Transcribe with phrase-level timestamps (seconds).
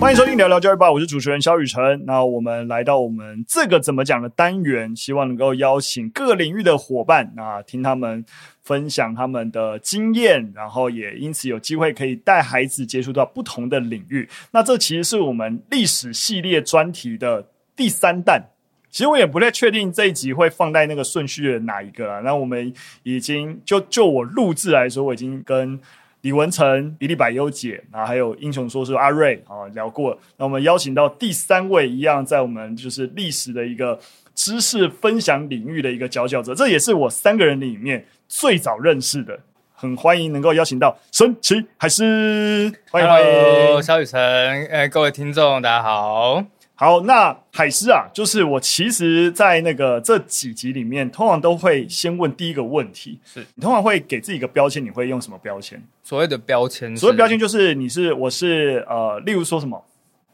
[0.00, 2.06] 欢迎收听聊聊教育吧，我是主持人肖宇辰。
[2.06, 8.24] 那我们来到我们这个怎么讲的单元，希望能够邀请各个领域的伙伴，那听他们
[8.62, 14.26] 分享他们的经验，然后也因此有机会可以带孩子接触到不同的领域。
[14.52, 18.42] 那这其实是我们历史系列专题的第三弹。
[18.88, 22.22] 其实我也不太确定这一集会放在那个顺序的哪一个了。
[22.22, 22.72] 那我们
[23.02, 25.78] 已经就就我录制来说，我已经跟。
[26.22, 30.18] 李文成、比利百优姐，然后还有英雄说是阿瑞啊聊过。
[30.36, 33.98] 那我们邀请到第三位，一样在我们就是历史的一个
[34.34, 39.40] 知识分享领域的一个佼佼者，这也是我三个人里面最早认识的。
[39.72, 44.20] 很欢迎能够邀请到神奇海狮，欢迎欢迎，萧宇辰，
[44.66, 46.44] 呃，各位听众大家好。
[46.80, 55.78] 好，那海狮啊，就是我其实，在那个这几集里面，通常都会先问第一个问题，是你通常会给自己一个标签，你会用什么标签？
[56.02, 59.84] 所谓的标签，所谓标签就是你是我是呃，例如说什么。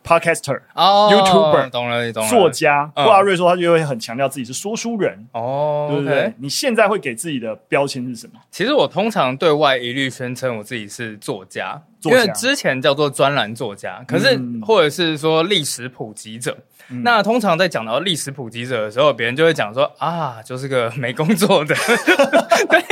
[0.06, 2.30] Podcaster、哦、YouTuber，懂了，懂了。
[2.30, 5.26] 作家，布阿瑞说他就会很强调自己是说书人。
[5.32, 6.34] 哦，对不对？Okay.
[6.38, 8.34] 你现在会给自己的标签是什么？
[8.52, 16.56] 其实我通常对外一律宣称我自己是作家，作家因为之前叫做专栏作家，可是、嗯、或者是说历史普及者。
[16.88, 21.74] 嗯、那通常在讲到历史普及者的时候，别人就会讲说啊，就是个没工作的。
[22.70, 22.84] 对。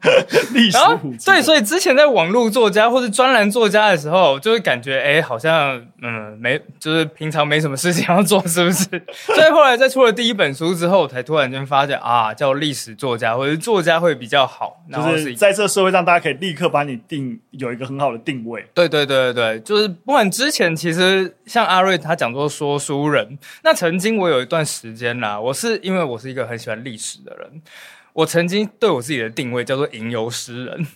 [0.54, 0.78] 历史
[1.24, 8.84] 对，所以之前在网络作家或是专栏作家的时候，就会感觉哎，好像嗯，没，就是平常没什么事情要做，是不是？
[9.26, 18.64] 所以后来在出了第一本书之后，才突然间发现啊，叫历史作家或者作家会比较好，就是在这个社会上，大家可以立刻把你定有一个很好的定位。
[18.72, 27.60] 对对对对对，就是不管之前其实像阿瑞他讲说说书人，那曾经我有一段时间啦，我是因为我是一个很喜欢历史的人。
[28.18, 30.86] 我曾经对我自己的定位叫做吟游诗人，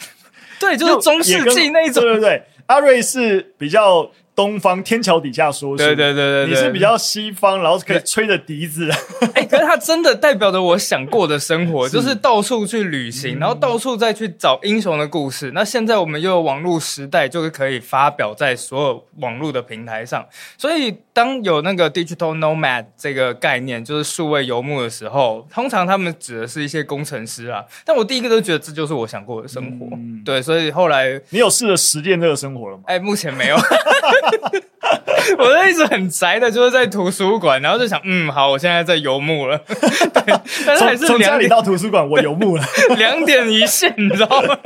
[0.58, 4.08] 对，就是中世纪那一种，对对对，阿瑞是比较。
[4.32, 8.88] 东方天桥底下说书，对对对对，你是比较西方，然后可以吹着笛子。
[9.34, 15.50] 哎、欸，可是他真的代表着我想过的生活， 是就是到处去旅行，然后到处再去找英雄的故事。
[15.50, 20.26] 嗯、那现在我们又有网络时代，就是可以发表在所有网络的平台上。
[20.56, 27.62] 所以当有那个 digital nomad 这个概念，就是数位游牧的时候，通常他们指的是一些工程师啊。
[27.84, 29.86] 但我第一个都觉得这就是我想过的生活。
[29.96, 32.82] 嗯、对，所以后来你有试着实践这个生活了吗？
[32.86, 33.56] 哎、欸，目前没有。
[35.38, 39.56] 我就一直很宅的，就是在图书馆，然后就想，嗯，好，我现在在游牧了。
[39.68, 40.34] 对，
[40.66, 42.64] 但是还是从家里到图书馆，我游牧了，
[42.96, 44.58] 两点一线，你知道吗？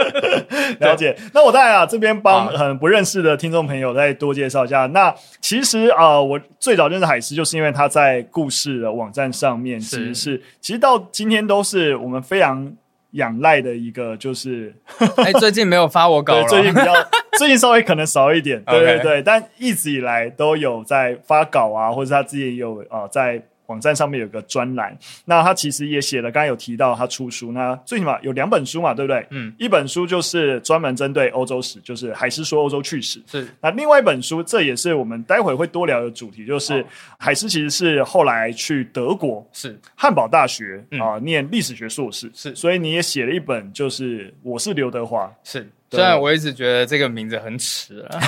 [0.79, 1.15] 了解。
[1.33, 4.87] 那我当然啊，这边帮很不认识的听众朋友再多介绍一下。
[4.87, 12.73] 那其实啊、呃，我最早认识海狮，就是因为他在故事的网站上面，其实是，是其实到今天都是我们非常。
[13.15, 14.73] 仰赖的一个就是，
[15.17, 16.93] 哎，最近没有发我稿 了，最近比较，
[17.39, 23.43] 最近稍微可能少一点，对对对，但一直以来都有在发稿啊，或者他自己也有啊、呃、在。
[23.67, 29.27] 网站上面有个专栏，那他其实也写了，刚才有提到他出书，那最起码有两本书嘛，对不对？
[29.31, 33.23] 嗯，一本书就是专门针对欧洲史，就是海狮说欧洲趣史。
[33.27, 36.85] 是，那另外一本书，这也是我们待会会多聊的主题，就是、哦、
[37.19, 39.79] 海狮其实是后来去德国，是。
[39.95, 45.67] 汉堡大学啊、呃、念历史学硕士，是，所以你也写了一本，就是我是刘德华，是。
[45.91, 48.19] 虽然我一直觉得这个名字很耻啊，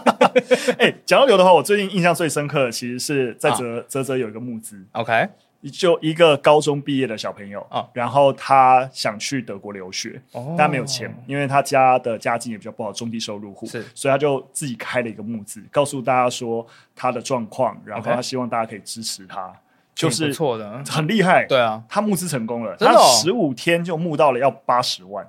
[0.78, 5.28] 哎，讲到刘德华，我最近印象最深刻的，其实是在泽泽泽有一个募资，OK，
[5.70, 10.54] 就一个高中毕业的小朋友啊，然后他想去德国留学，哦。
[10.56, 19.52] 但没有钱，因为他家的家境也比较不好，中低收入户，是，所以他就自己开了一个募资，告诉大家说他的状况，然后他希望大家可以支持他，
[19.94, 25.28] 就是错的，很厉害，对啊，他募资成功了，他十五天就募到了要八十万。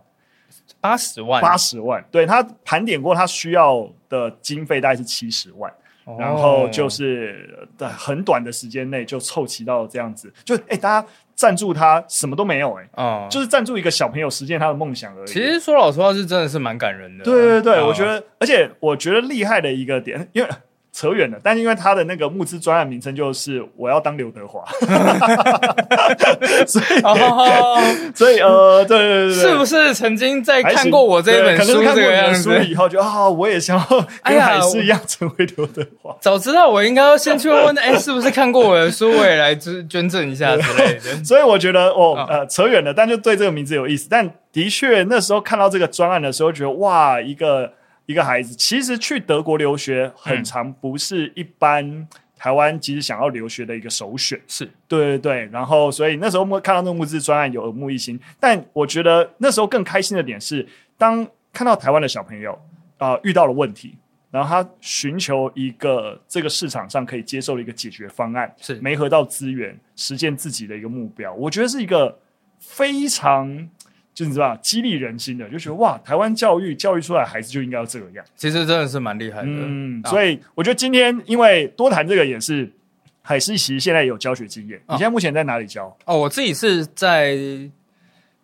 [0.80, 5.72] 八十万，八十万，对，他盘点过，他需要的经费大概是七十万，
[6.06, 15.28] 哦、然后就是在很短的时间内就凑齐到这样子，就哎、欸，大家赞助他什么都没有、欸，哎，啊，就是赞助一个小朋友实现他的梦想而已。
[15.28, 17.24] 其实说老实话，是真的是蛮感人的。
[17.24, 20.50] 对对对，哦、我觉得，而且我觉得厉害的一个点，因为。
[20.98, 24.66] 扯远了，但因为他的那个募资专案名称就是我要当刘德华，
[26.66, 26.86] 所以
[28.16, 33.86] 所以呃，对对对，是不是曾经在看过我这本书这个样子以后，就啊，我也想要
[34.24, 36.18] 跟海狮一样成为刘德华。
[36.20, 41.16] 早知道我应该要先去问问，哎，是不是看过我的书，我也来捐捐赠一下之类的。
[41.24, 44.08] 所以我觉得哦，呃，扯远了，但就对这个名字有意思。
[44.10, 47.74] 但的确那时候看到这个专案的时候，觉得哇，一个。
[48.08, 52.08] 一个孩子其实去德国留学，很长不是一般
[52.38, 54.42] 台湾其实想要留学的一个首选。
[54.48, 60.66] 是对对对，然后所以那时候看到那个募资专案有耳目一新，但我觉得那时候更开心的点是，
[60.98, 62.54] 当看到台湾的小朋友
[62.98, 63.96] 啊、呃、遇到了问题。
[64.32, 71.34] 然后他寻求一个这个市场上可以接受的一个解决方案，是媒合到资源，实现自己的一个目标。
[71.34, 72.18] 我觉得是一个
[72.58, 73.70] 非常。
[74.18, 78.26] 就你知道，激励人心的，就觉得哇，台湾教育教育出来孩子就应该要这个样。
[78.36, 79.48] 其实真的是蛮厉害的。
[79.48, 82.68] 嗯，所以我觉得今天因为多谈这个也是
[83.22, 84.82] 海思其实现在有教学经验。
[84.90, 85.96] 你现在目前在哪里教？
[86.06, 87.38] 哦，我自己是在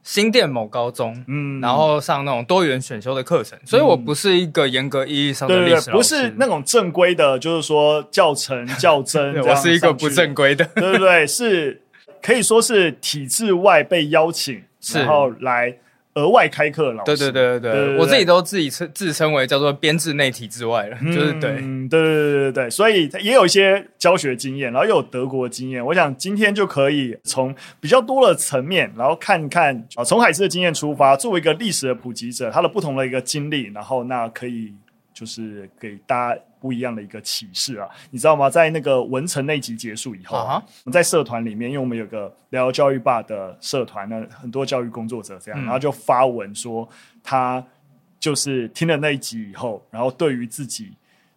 [0.03, 9.35] 新店某高中，嗯，然后上那种多元选修的课程，所以我不是一个严格意义上的历史老师，不是那种正规的，就是说教程教真。
[9.41, 11.81] 我是一个不正规的，对对对，是
[12.21, 14.61] 可以说是体制外被邀请。
[14.93, 15.75] 然后来
[16.15, 25.83] 额外开课老师，对对对对对，我自己都自己称自称为叫做编制内体制外了，嗯、就是对，对对对对对，所以也有一些教学经验，然后又有德国经验。
[25.83, 34.71] 我想今天就可以从比较多的层面，然后看看啊，从海狮的经验出发，作为一个历史的普及者，他的不同的一个经历，然后那可以
[35.13, 36.41] 就是给大家。
[36.63, 38.49] 不一样的一个启示啊，你知道吗？
[38.49, 40.63] 在那个文成那集结束以后，uh huh.
[40.85, 46.87] 我们在社团里面，因为我们有个聊教育吧的社团呢，很多教育工作者这样，嗯、然后就发文说，
[47.21, 47.61] 他
[48.17, 50.93] 就是听了那一集以后，然后对于自己。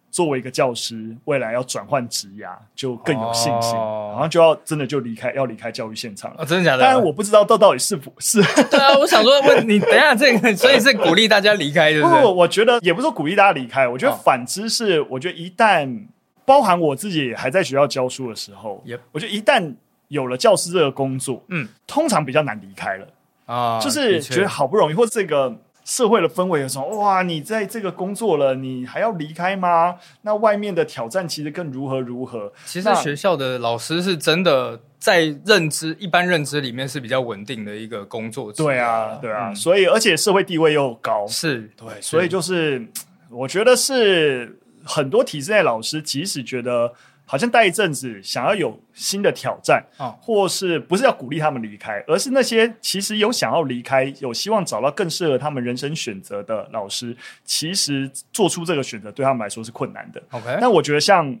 [0.09, 6.37] 作为一个教师，未来要转换职涯，就更有信心，哦、然后就要真的就离开，要离开教育现场了。
[6.39, 6.83] 哦、真的假的？
[6.83, 8.41] 当然我不知道这到底是不 是。
[8.69, 16.05] 对啊，我想说问你，等一下这个，所以是鼓励大家离开，不不，我觉得也不是鼓励大家离开，我觉得反之是，我觉得一旦
[16.45, 19.75] 包含我自己还在学校教书的时候，Yep 我觉得一旦
[20.07, 23.07] 有了教师这个工作，嗯，通常比较难离开了
[23.45, 25.55] 啊，就是觉得好不容易或这个。
[25.87, 26.99] 社会的氛围有什么？
[26.99, 29.95] 哇，你在这个工作了，你还要离开吗？
[30.21, 32.51] 那外面的挑战其实更如何如何？
[32.65, 38.51] 其实学校的老师是真的在认知一般认知里面是比较稳定的一个工作。
[38.51, 42.85] 对啊，对啊，嗯、所以而且社会地位又高，是对，所以就是
[43.29, 46.93] 我觉得是很多体制内老师即使觉得。
[47.27, 60.23] 好像待一阵子，想要有新的挑战，哦、或是不是要鼓励他们离开，而是那些其实有想要离开、有希望找到更适合他们人生选择的老师，其实做出这个选择对他们来说是困难的。
[60.31, 61.37] OK，那我觉得像。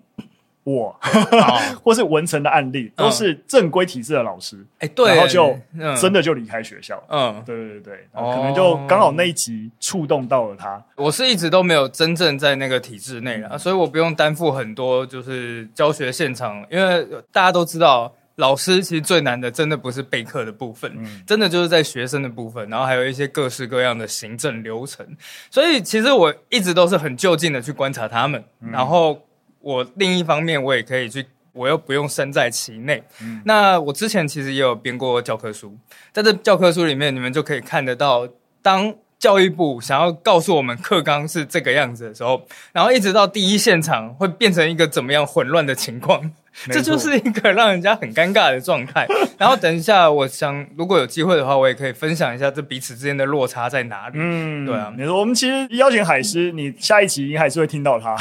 [0.67, 0.93] 我，
[1.81, 5.57] 或是文成的案例，都是正规体制的老师，哎，对，然后就
[5.95, 10.83] 真的就离开学校，嗯，对对对，可能就刚好那一集触动到了他。
[10.97, 20.91] 我是一直都没有真正在那个体制内啊，所以我不用担负很多就是教学现场，因为大家都知道，老师其实最难的真的不是备课的部分，
[21.25, 25.07] 真的就是在学生的部分，然后还有一些各式各样的行政流程，
[25.49, 29.17] 所以其实我一直都是很就近的去观察他们，然后。
[29.59, 33.03] 我另一方面，我也可以去，我又不用身在其内。
[33.21, 35.75] 嗯、那我之前其实也有编过教科书，
[36.11, 38.27] 在这教科书里面，你们就可以看得到，
[38.61, 46.31] 当教育部想要告诉我们课纲是这个样子的时候，然后一直到第一现场会变成一个怎么样混乱的情况。
[46.65, 49.07] 这就是一个让人家很尴尬的状态。
[49.37, 54.15] 然后等一下，我想如果有机会的话，我也可以分享一下这彼此之间的落差在哪里。
[54.17, 58.15] 嗯，对啊，你说我们其实邀请海狮，你下一期还是会听到他。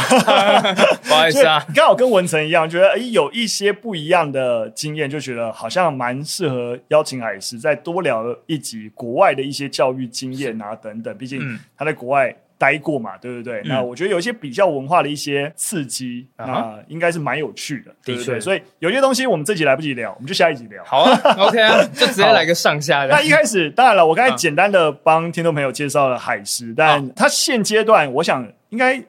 [1.09, 11.17] 不好意思啊， 刚好跟文成一样，觉得诶有一些不一样的经验，就觉得好像蛮适合邀请海狮再多聊一集国外的一些教育经验啊等等。
[11.17, 11.41] 毕竟
[11.77, 12.35] 他在国外。
[12.59, 13.61] 待过嘛，对不对？
[13.61, 18.41] 嗯、那我觉得有一些比较文化的一些刺激，啊、那应该是蛮有趣的，对不对？
[18.41, 20.83] 所以有些东西我们这集来不及聊，我们就下一集聊。
[20.85, 23.09] 好啊， OK 啊，就直接来个上下的。
[23.15, 29.03] 那一开始，当然了，我刚才简单的帮听众朋友介绍了海狮，啊、但它现阶段，我想应该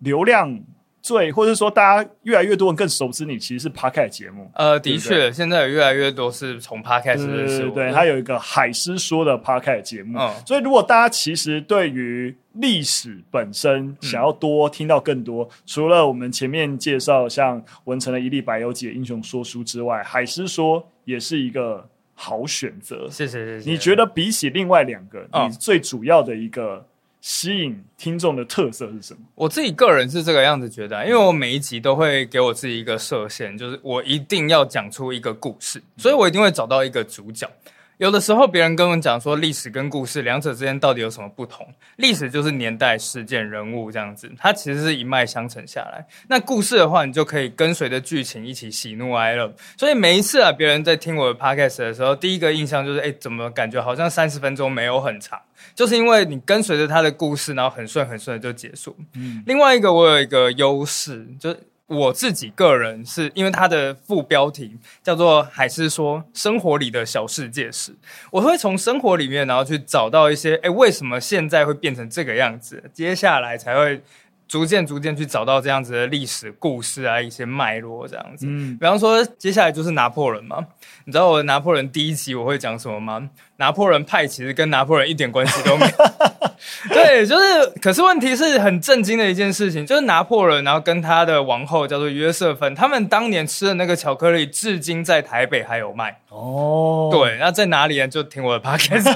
[0.00, 0.60] 流量。
[1.04, 4.50] 最，或者说大家越来越多人更熟知你，其实是 Podcast 节目。
[4.54, 7.74] 呃，的确，对对现在有越来越多是从 Podcast 认识我。
[7.74, 10.18] 对，他有一个海狮说的 Podcast 节目。
[10.18, 23.06] 嗯，所以如果大家其实对于历史本身想要多听到更多，嗯、除了我们前面介绍像文成的一历百忧解英雄说书之外，海狮说也是一个好选择。
[23.10, 23.70] 谢谢谢谢。
[23.70, 26.86] 你觉得比起另外两个，嗯、你最主要的一个？
[27.24, 29.20] 吸引听众的特色是什么？
[29.34, 37.50] 我自己个人是这个样子觉得，因为我每一集都会给我自己一个设限，就是我一定要讲出一个故事，所以我一定会找到一个主角。
[37.96, 41.66] 有的时候，别人跟我讲说，历史跟故事两者之间到底有什么不同？
[41.96, 46.06] 历史就是年代、事件、人物这样子，它其实是一脉相承下来。
[46.28, 49.50] 那故事的话，你就可以跟随着剧情一起喜怒哀乐。
[49.78, 55.40] 所以每一次啊，别人在听我的 podcast 的时候，第一个印象就是，哎，怎么感觉好像三十分钟没有很长？
[55.74, 58.96] 就是因为你跟随着他的故事，然后很顺很顺的就结束。
[59.14, 61.60] 嗯，另外一个我有一个优势，就是。
[61.86, 67.94] 我自己个人是因为它的副标题叫做“还是说生活里的小世界史”，
[68.32, 72.82] 我会从生活里面，然后去找到一些，诶，为什么现在会变成这个样子？
[72.94, 74.02] 接下来才会
[74.48, 78.46] 逐渐逐渐去找到这样子的历史故事啊，一些脉络这样子。
[78.48, 80.66] 嗯，比方说接下来就是拿破仑嘛，
[81.04, 83.28] 你知道我的拿破仑第一集我会讲什么吗？
[83.56, 85.92] 拿破仑派其实跟拿破仑一点关系都没有。
[86.88, 96.18] 对，就是，可是问题是很震惊的一件事情，就是拿破仑，然后跟他的王后叫做约瑟芬，他们当年吃的那个巧克力，至今在台北还有卖。
[96.30, 98.08] 哦，对，那在哪里呢？
[98.08, 99.14] 就听我的 podcast。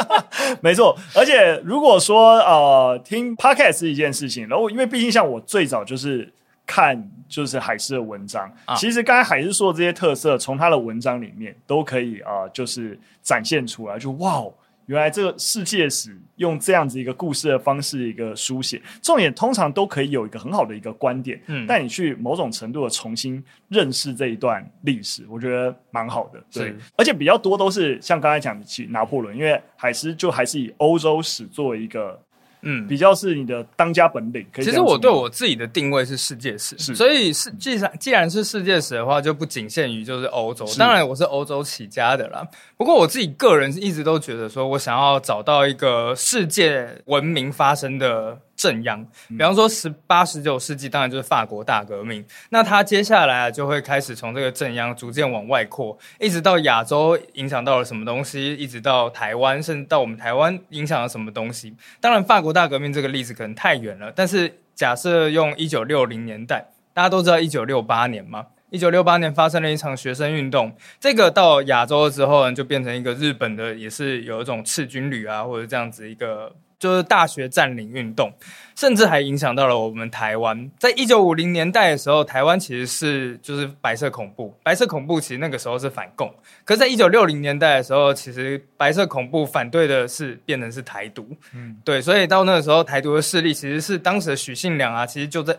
[0.60, 6.30] 没错，而且如果说呃，听 podcast 是一件事情，然后因为毕竟像我最早就是
[6.72, 14.54] 看就是海狮的文章，啊、其实刚才海狮说的这些特色，从他的文章里面都可以啊、呃，就是展现出来，就哇哦。
[14.86, 32.20] 原来这个世界史用这样子一个故事的方式一个书写，重点通常都可以有一个很好的一个观点，嗯，带你去某种程度的重新认识这一段历史，我觉得蛮好的，对，而且比较多都是像刚才讲的起拿破仑，因为海狮就还是以欧洲史作为一个。
[32.62, 34.44] 嗯，比较是你的当家本领。
[34.52, 34.64] 可以。
[34.64, 40.66] 其实我对我自己的定位是世界史，所以是既然既然是世界史的话，就不仅限于就是欧洲。
[40.78, 42.46] 当然我是欧洲起家的啦。
[42.76, 48.38] 不过我自己个人一直都觉得说，我想要找到一个世界文明发生的。
[48.60, 52.22] 震央，比方说十八、十九世纪，当然就是法国大革命。
[52.50, 61.74] 那它接下来啊，就会开始从这个正央逐渐往外扩，一直到亚洲影响到了什么东西，一直到台湾，甚至到我们台湾影响了什么东西。
[62.02, 76.54] 当然，法国大革命这个例子可能太远了，但是假设用一九六零年代，大家都知道一九六八年嘛，一九六八年发生了一场学生运动，这个到亚洲之后呢，就变成一个日本的，也是有一种赤军旅啊，或者这样子一个。
[76.80, 78.32] 就是大学占领运动，
[78.74, 80.68] 甚至还影响到了我们台湾。
[80.78, 86.34] 在一九五零年代的时候，台湾其实是就是白色恐怖，白色恐怖其实那个时候是反共。
[86.64, 91.28] 可是在一九六零年代的时候，其实白色恐怖反对的是变成是台独。
[91.54, 95.56] 嗯，对，所以到那个时候，台独的势力其实是当时的许信良啊，其实就在。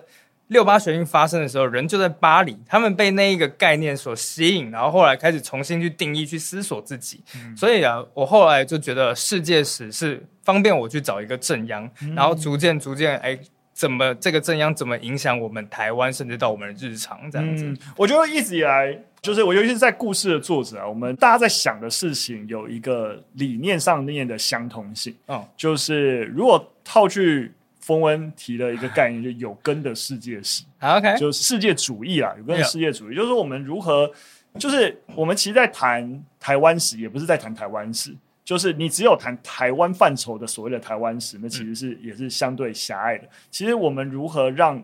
[0.52, 7.24] 六八学运发生的时候，人就在巴黎，他们被那一个概念所吸引，然后后来开始重新去定义、去思索自己。
[7.38, 13.40] 嗯、所以啊，我后来就觉得世界史是方便我去找一个正央，嗯、然后逐渐逐渐，哎，
[13.72, 17.64] 怎么这个正央怎么影响我们台湾，甚至到我们的日常这样子。
[17.64, 25.16] 嗯、我觉得一直以来，就是我尤其是在故事的作者啊，我们大家在想的事情有一个理念上面的相同性。
[25.30, 27.54] 嗯，就是如果套句。
[27.82, 34.10] 风温提了一个概念，就有根的世界史，OK，就是世界主义啊，有根的世界主义，就是说我们如何，
[34.58, 43.28] 就是我们其实，在谈台湾史，也不是在谈台湾史，就是你只有谈台湾范畴的所谓的台湾史，那其实是也是相对狭隘的。
[43.50, 44.82] 其实我们如何让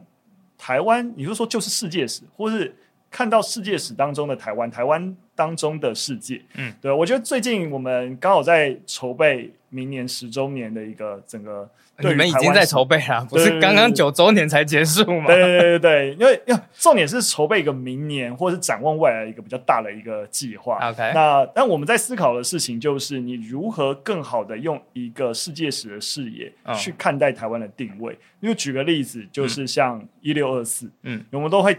[0.58, 2.76] 台湾，你就说就是世界史，或是
[3.12, 11.70] 看到世界史当中的台湾，台湾当中的世界，嗯，对，我觉得最近我们刚好在筹备明年十周年的一个整个。
[12.00, 15.26] 你们已经在筹备了，不是刚刚九周年才结束吗？
[15.26, 20.78] 对对对对，因为要重点是筹备一个明年，或是展望未来一个比较大的一个计划。
[20.92, 28.16] OK，那但我们在思考的事情就是，你如何更好的用一个世界史的视野去看待台湾的定位。
[28.42, 31.76] 因为举个例子，就是像一六二四，嗯，我们都会。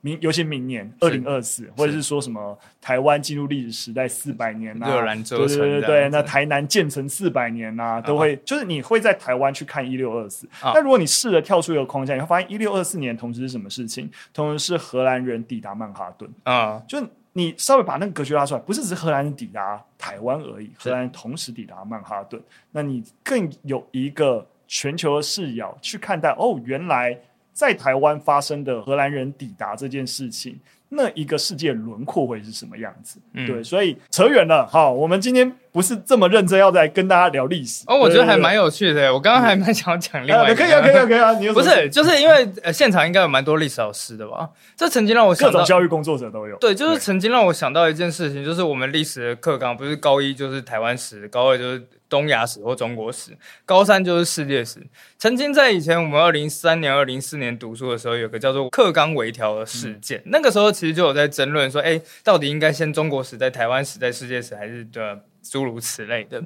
[0.00, 8.40] 明，尤其明年二零二四，或者是说什么台湾进入历史时代四百年呐、啊，对对对对，那台南建成四百年呐、啊，都会、uh.
[8.44, 10.48] 就是你会在台湾去看一六二四。
[10.62, 10.82] 那、uh.
[10.82, 14.08] 如果你试着跳出一个框架，你会发现一六二四年同时是什么事情？
[14.32, 16.86] 同时是荷兰人抵达曼哈顿啊，uh.
[16.86, 27.18] 就你稍微把那个格局拉出来，不是只是荷兰人抵达台湾而已，荷兰人同时抵达曼哈顿，是那你更有一个全球的视角去看待哦，原来。
[27.58, 30.60] 在台湾发生的荷兰人抵达这件事情，
[30.90, 33.18] 那一个世界轮廓会是什么样子？
[33.34, 34.64] 嗯、对，所以扯远了。
[34.68, 37.82] 好，我们今天不是这么认真要再跟大家聊历史。
[37.88, 39.12] 哦，我觉得还蛮有趣的。
[39.12, 41.32] 我刚刚还蛮想讲另外一个、嗯 啊，可以啊，可以啊，可以啊。
[41.40, 44.48] 你不是，就是因为呃，现场应该有蛮多历史老师的吧？
[44.76, 46.56] 这曾经让我想到各种教育工作者都有。
[46.58, 51.88] 对，就是曾经让我想到一件事情，就是我们历史的课纲不是高一就是台湾史，高二就是。
[52.08, 54.80] 东亚史或中国史，高三就是世界史。
[55.18, 60.18] 曾经在以前我们二零三年、二零四年读书的时候，有个叫做课纲微调的事件。
[60.20, 66.42] 嗯、那个时候其实就有在争论说，哎，到底应该先中国史、在台湾史、在世界史，还是的诸如此类的。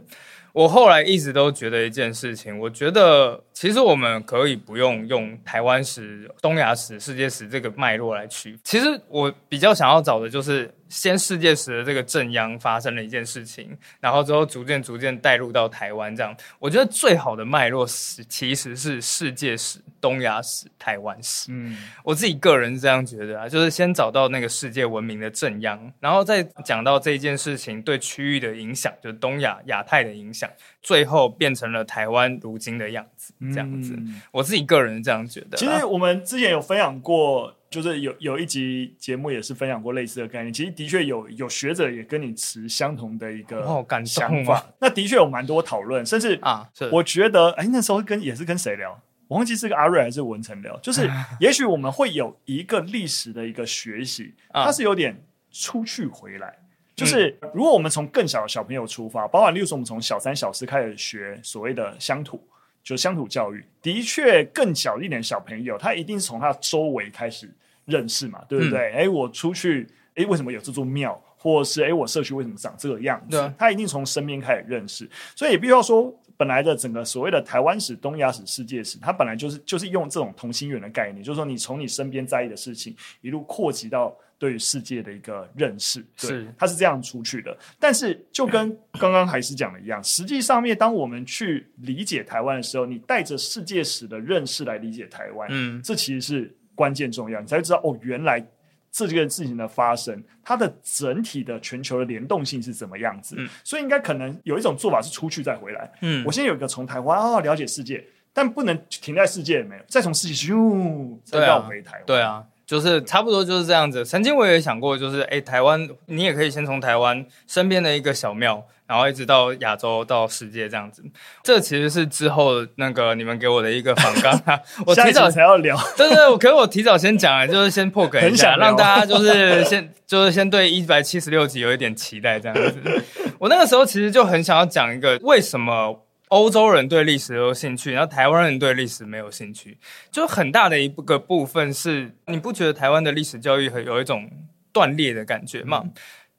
[0.52, 8.58] 我后来一直都觉得一件事情，我觉得其实我们可以不用用台湾史、东亚史、世界史这个脉络来区。
[8.62, 10.72] 其实我比较想要找的就是。
[10.92, 16.36] 先世界史的这个震央发生了一件事情，然后之后逐渐逐渐带入到台湾这样。
[16.58, 21.46] 我觉得最好的脉络是其实是世界史、东亚史、台湾史。
[21.50, 30.50] 嗯，我自己个人是这样觉得啊，就是先找到那个世界文明的震央，然后再讲到这件事情对区域的影响，就是东亚、亚太的影响，
[30.82, 33.32] 最后变成了台湾如今的样子。
[33.54, 35.56] 这样子，嗯、我自己个人是这样觉得。
[35.56, 37.56] 其实我们之前有分享过。
[37.72, 43.64] 就是有有一集节目也是分享过类似的概念，其实的确有有学者也跟你持相同的一个
[44.04, 51.10] 想法，那的确有蛮多讨论，甚至啊，我觉得哎、欸，那时候跟也是跟谁聊，我忘记是个阿瑞还是文成聊，就是
[51.40, 55.18] 也许我们会有一个历史的一个学习，它是有点
[55.50, 56.54] 出去回来，
[56.94, 62.46] 就是如果我们从更小的小朋友出发，包含例如说我们从小三小四开始学所谓的乡土。
[62.84, 67.48] 就乡土教育，的确更小一点小朋友，他一定是从他周围开始
[67.84, 68.92] 认识嘛，对不对？
[68.92, 71.20] 哎、嗯，我出去，哎，为什么有这座庙？
[71.36, 73.36] 或是哎，我社区为什么长这个样子？
[73.36, 75.08] 对他一定从身边开始认识。
[75.34, 84.16] 所以也必须要说，本来的整个所谓的台湾史、东亚史、世界史，它本来就是就是用这种同心圆的概念，就是说你从你身边在意的事情，一路扩及到。
[84.38, 87.56] 对于世界的一个认识，对，是它是这样出去的。
[87.78, 98.44] 但是就跟 刚刚还是讲的一样，实际上面，当我们去理解台湾的时候，你带着世界史的认识来理解台湾，嗯，这其实是关键重要，你才会知道哦，原来
[98.90, 103.36] 这件事情的发生，它的整体的全球的联动性是怎么样子。
[103.38, 105.90] 嗯，所以应该可能有一种做法是出去再回来。
[106.00, 112.02] 嗯，我先有一个从台湾啊、哦、了解世界，但不能停在世界没有，再从世界咻再绕回台湾。
[112.06, 112.44] 对啊。
[112.64, 114.02] 就是差不多就是这样子。
[114.02, 121.02] 曾经我也想过，就是哎，台湾你也可以先从台湾身边的一个小庙，然后一直到亚洲到世界这样子。
[121.42, 125.74] 这其实是之后那个你们给我的一个访纲啊， 我提早才要聊。
[125.96, 133.02] 对对，我可是我提早先讲了，就是先破梗一下，让大家就是先 就是先对一百七十六集有一点期待这样子。
[133.38, 136.04] 我那个时候其实就很想要讲一个为什么。
[136.32, 139.76] 欧洲人对历史有兴趣，然后台湾人对历史没有兴趣，
[140.10, 144.26] 就很大的一个部分是，你不觉得台湾的历史教育很有一种
[144.72, 145.84] 断裂的感觉吗？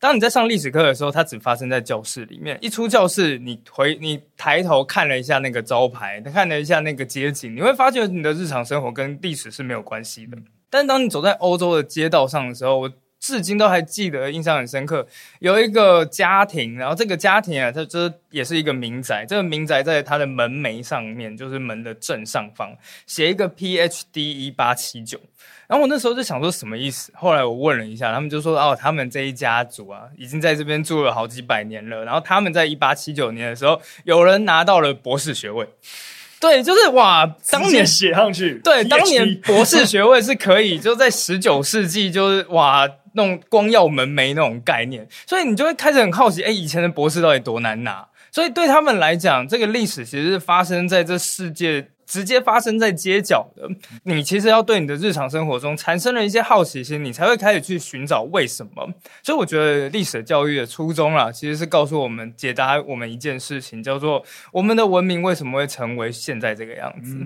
[0.04, 10.38] 当你在上历史课的时候，它只发生在教室里面，一出教室，你回你抬头看了一下那个招牌，看了一下那个街景，你会发觉你的日常生活跟历史是没有关系的。
[10.70, 15.08] 但当你走在欧洲的街道上的时候，我至今都还记得，印象很深刻。
[15.40, 19.26] 有一个家庭，然后这个家庭啊，它这也是一个民宅。
[19.26, 22.76] 这个民宅在它的门楣上面，就是门的正上方，
[23.08, 25.18] 写一个 PhD 一八七九。
[25.68, 27.12] 然后我那时候就想说什么意思？
[27.16, 32.04] 后来我问了一下，他们就说哦，他们这一家族啊，已经在这边住了好几百年了。
[32.04, 35.68] 然后他们在一八七九年的时候，有人拿到了博士学位。
[36.40, 38.60] 对，就是哇，当年写上去。
[38.64, 42.90] 对，当年博士学位是可以，就在十九世纪，就是哇。
[43.16, 48.04] 那种光耀门楣那种概念，所以你就会开始很好奇，哎，以前的博士到底多难拿？
[48.32, 53.70] 所以对他们来讲，这个历史其实是发生在这世界，直接发生在街角的。
[54.04, 58.88] 你其实要对你的日常生活中产生了一些好奇心，你才会开始去寻找为什么。
[59.22, 67.18] 所以我觉得历史教育的初衷啊，其实是告诉我们、解答我们一件事情，叫做我们的文明为什么会成为现在这个样子。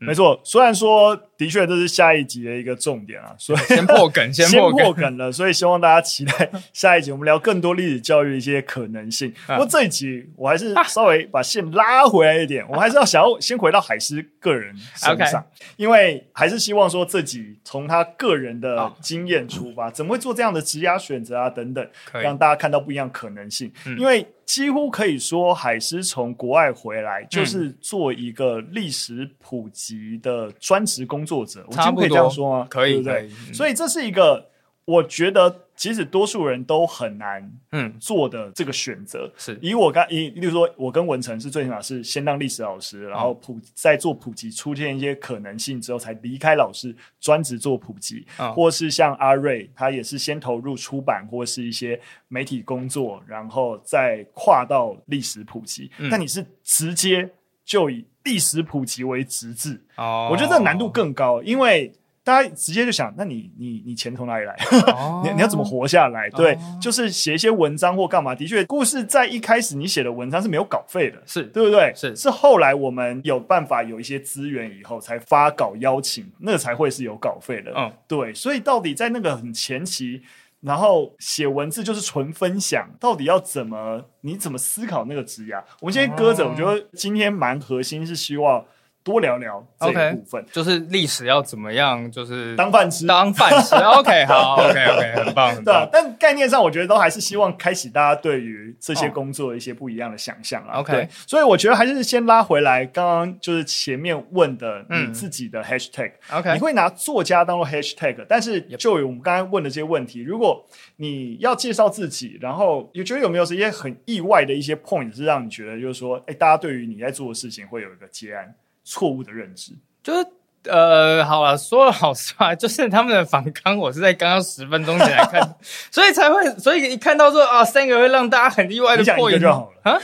[0.00, 9.32] 没错，虽然说的确这是下一集的一个重点啊，所以 先破梗， 先破梗，先破梗了，所以希望大家期待下一集，我们聊更多历史教育的一些可能性。
[9.46, 15.44] 不过这一集我还是稍微把线拉回来一点，我们还是要想要先回到海狮个人身上，
[15.76, 24.26] 因为还是希望说自己从他个人的经验出发，怎么会做这样的职涯选择啊等等，让大家看到不一样可能性，因为。
[24.48, 31.62] 几乎可以说，海狮从国外回来就是做一个历史普及的专职工作者。
[31.68, 32.66] 我今天可以这样说吗？
[32.70, 33.52] 可以，对不对？
[33.52, 34.48] 所以这是一个，
[34.86, 35.67] 我觉得。
[35.78, 37.94] 其实多数人都很难嗯。
[38.00, 39.58] 做的这个选择，嗯、是。
[39.62, 55.88] 以我刚以，例如说，我跟文成是最起码是先当历史老师，然后普在做普及，出现一些可能性之后，才离开老师专职做普及，嗯、或是像阿瑞，他也是先投入出版或是一些媒体工作，然后再跨到历史普及。
[55.98, 57.30] 嗯、但你是直接
[57.64, 61.92] 就以历史普及为职志，哦，我觉得这个难度更高，因为。
[62.28, 64.54] 大家直接就想，那你你你钱从哪里来？
[64.92, 66.28] 哦、你你要怎么活下来？
[66.28, 68.34] 对，哦、就是写一些文章或干嘛。
[68.34, 71.90] 的确，故事在一开始你写的文章是没有稿费的，是对不对？
[71.96, 77.72] 是是后来我们有办法有一些资源以后，才发稿邀请，那才会是有稿费的。
[77.74, 78.34] 嗯，对。
[78.34, 80.20] 所以到底在那个很前期，
[80.60, 84.04] 然后写文字就是纯分享，到底要怎么？
[84.20, 85.62] 你怎么思考那个职涯？
[85.80, 86.44] 我们先搁着。
[86.44, 88.62] 哦、我觉得今天蛮核心是希望。
[89.08, 93.74] 多聊聊这一部分，okay, 就是历史要怎么样，就是当饭吃，当饭吃。
[93.96, 95.64] OK，好，OK，OK，okay, okay, 很棒，很棒。
[95.64, 100.80] 对啊，但概念上，我觉得都还是希望开启大家对于这些工作的一些不一样的想象啊。
[100.80, 106.38] OK，所以我觉得还是先拉回来，刚刚就是前面问的你自己的 Hashtag，嗯。
[106.40, 110.62] OK，你会拿作家当做 Hashtag，但是就我们刚才问的这些问题，如果
[110.96, 118.54] 你要介绍自己，然后你觉得有没有这些很意外的一些 point 是让你觉得就是说，哎，大家对于你在做的事情会有一个结案
[118.88, 119.72] 错误的认知，
[120.02, 120.26] 就是
[120.64, 125.56] 呃，好了，说了好实话，就是他们的反抗，我是在刚刚十分钟前来看，
[125.90, 129.38] 所以才会，所以一看到说啊，三个会让大家很意外的破音。
[129.38, 129.92] 就好了。
[129.92, 129.98] 啊，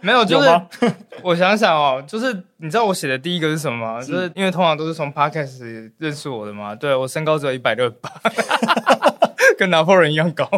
[0.00, 0.60] 没有，就是
[1.22, 4.00] 我想想哦，就是你知道我写的第一个是什么吗？
[4.02, 8.10] 是就是因为通常都是从 Podcast 认识我的嘛，对，我身高只有一百六十八，
[9.58, 10.48] 跟拿破仑一样高。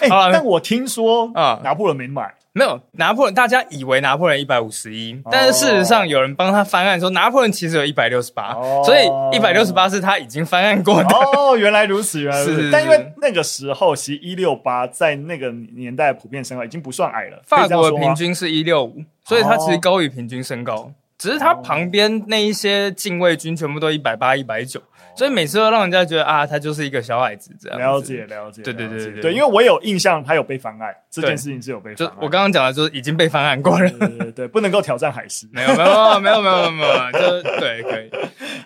[0.00, 2.34] 哎、欸，但我听说啊，拿破仑没买。
[2.56, 8.52] 没有拿破仑，大家以为拿破仑一百五十一，但是事实上有人帮他翻案说拿破仑其实有一百六十八，
[8.84, 11.08] 所以一百六十八是他已经翻案过的。
[11.08, 12.62] 哦，原来如此，原来如此。
[12.62, 17.42] 是但因为那个时候其实一六八在那个年代普遍身高已经不算矮了。
[17.44, 24.82] 法国的平均是一六五，所以他其实高于平均身高，哦、只是他旁边那一些禁卫军全部都一百八、一百九。
[25.16, 27.78] 所以每次都让人家觉得啊，他就是一个小矮子这样。
[27.78, 32.16] 了解了解，对对对对对，因为我有印象，他有被翻案，这件事情是有被翻案。
[32.16, 33.88] 就我刚刚讲的，就是已经被翻案过了。
[33.90, 35.46] 对对对，不能够挑战海狮。
[35.52, 38.10] 没有没有没有没有没有，就对可以。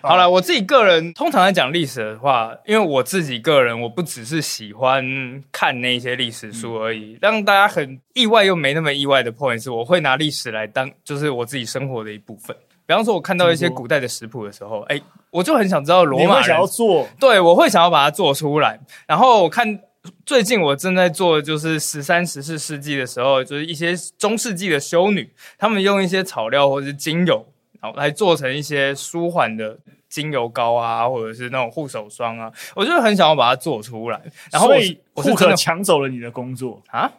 [0.01, 5.05] 好了，我自己个人通常来讲历史的话，因为我自己个人，我不只是喜欢
[5.51, 7.15] 看那些历史书而已。
[7.21, 12.48] 让大家很意外又没那么意外的 point 是，我会拿历史来当就是我自己生活的一部分。
[12.89, 14.99] 比方说，我看到一些古代的食谱的时候，哎，
[15.29, 18.79] 我就很想知道罗马人想要做，对，我会想要把它做出来。
[19.05, 19.79] 然后我看
[20.25, 27.45] 最近我正在做的就是十三、十四世纪的时候，就是一些中世纪的修女，她们用一些草料或者是精油，
[27.79, 29.77] 然后来做成一些舒缓的。
[30.09, 34.19] 精油膏啊，或者是那种护手霜啊，我就很想要把它做出来。
[34.51, 37.11] 然后我是，我是真的抢走了你的工作啊？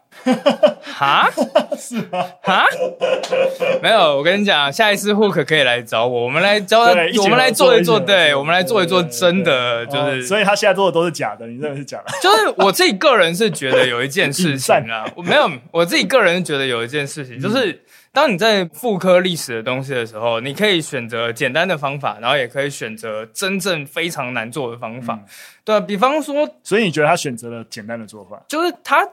[0.82, 1.30] 哈？
[1.78, 2.24] 是吗？
[2.42, 2.66] 哈？
[3.80, 6.90] 没有，我跟你讲，下一次 Hook 可以来找我，我们来教他，
[7.22, 10.26] 我们来做一做，对，我们来做一做真的，就是。
[10.26, 12.12] 所以他现在做的都是假的，你认为是假的？
[12.20, 17.84] 就是我自己个人是觉得有一件事情啊， 我没有，我自己个人是觉得有一件事情，就是。
[18.12, 25.14] 当你在复刻历史的东西的时候，你可以选择简单的方法，然后也可以选择真正非常难做的方法。
[25.14, 25.24] 嗯、
[25.64, 29.08] 对、啊，比方说，所以你觉得他选择了简单的做法，就是他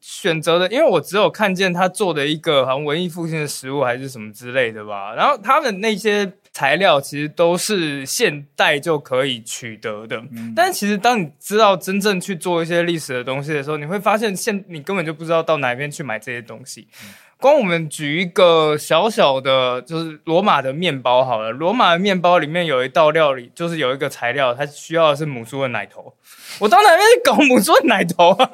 [0.00, 5.14] 选择的，因为我只有看见他做的一个好像文艺复兴的食物还是什么之类的吧。
[5.14, 16.88] 然后他的那些材料其实都是现代就可以取得的，嗯、但其实当你知道真正去做一些历史的东西的时候，你会发现现你根本就不知道到哪边去买这些东西。
[17.04, 17.10] 嗯
[17.40, 21.50] 光我们举一个小小的，就是罗马的面包好了。
[21.50, 26.14] 罗马的面包里面有一道料理，就是有一个材料，它需要的是母猪的奶头。
[26.58, 28.50] 我到哪边去搞母猪的奶头啊？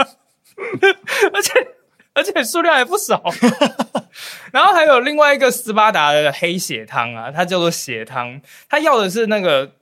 [1.34, 1.52] 而且
[2.14, 3.22] 而且数量也不少。
[4.52, 9.72] 然后还有另外一个斯巴达的黑血汤啊，它叫做血汤，它要的是那个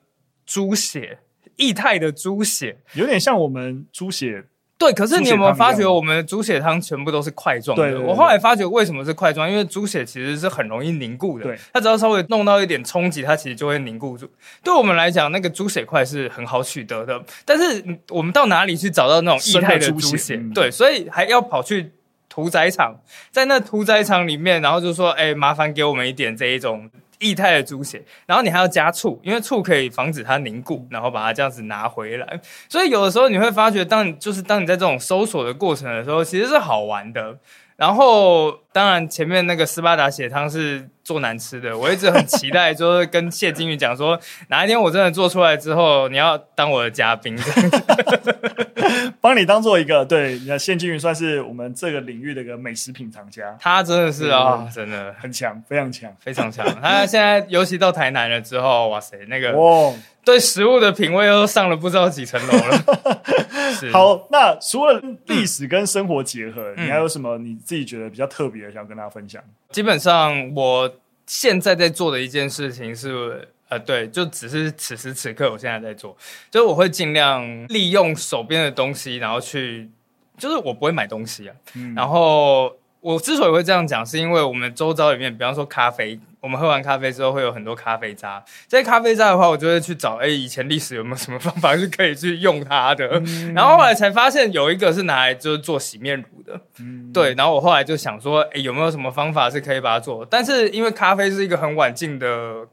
[0.45, 1.19] 猪血，
[1.57, 4.45] 液态的猪血，有点像我们猪血。
[4.77, 7.83] 对，可是你有没有发觉，我们的猪血汤全部都是块状的？
[7.83, 11.45] 对对对对，我后来发觉为什么是块状，因为猪血其实是很容易凝固的。
[11.45, 14.29] 对，它只要稍微弄到一点冲击，它其实就会凝固住。
[14.61, 17.23] 对我们来讲，那个猪血块是很好取得的。
[17.45, 20.11] 但是我们到哪里去找到那种液态的猪血？
[20.11, 21.93] 猪血嗯、对，所以还要跑去
[22.27, 22.97] 屠宰场，
[23.31, 32.41] 在那屠宰场里面，然后就说：“哎，麻烦给我们一点这一种。”液态的猪血，然后你还要加醋，因为醋可以防止它凝固，然后把它这样子拿回来。
[32.69, 37.37] 所以有的时候你会发觉，当你就是当你在这种搜索的过程的时候，其实是好玩的。
[37.77, 47.37] 然后当然前面那个斯巴达血汤是做难吃的，我一直很期待，就是跟谢金鱼讲说， 哪一天我真的做出来之后，你要当我的嘉宾。
[49.21, 56.65] 帮你当做一个对，你看谢金鱼算是我们这个领域的一个美食品尝家，他真的是啊、哦，真的很强，非常强，非常强。
[56.81, 63.21] 他现在尤其到台南了之后，哇塞，那个哇，对食物的品味又上了不知道几层楼了。
[63.75, 69.43] 是好，那除了历史跟生活结合，嗯、你还有什么你自己觉得比较特别的，想跟大家分享？
[69.69, 70.91] 基本上我
[71.25, 73.47] 现在在做的一件事情是。
[73.67, 76.15] 呃，对，就只是此时此刻，我现在在做，
[76.51, 79.89] 就是我会尽量利用手边的东西，然后去，
[80.37, 81.55] 就是我不会买东西啊。
[81.73, 86.19] 嗯、然后我之所以会这样讲，是因为我们周遭里面，比方说咖啡。
[86.45, 88.43] 我们喝完咖啡之后会有很多咖啡渣。
[88.67, 93.19] 这些咖啡渣的话，我就会去找，哎，以前历史有没有什么方法是可以去用它的？
[93.25, 96.61] 嗯、然后后来才发现有一个是拿来就是做洗面乳的。
[96.79, 97.33] 嗯，对。
[97.33, 100.23] 然后我后来就想说，哎，有没有什么方法是可以把它做？
[100.23, 102.27] 但是因为咖啡是一个很晚进的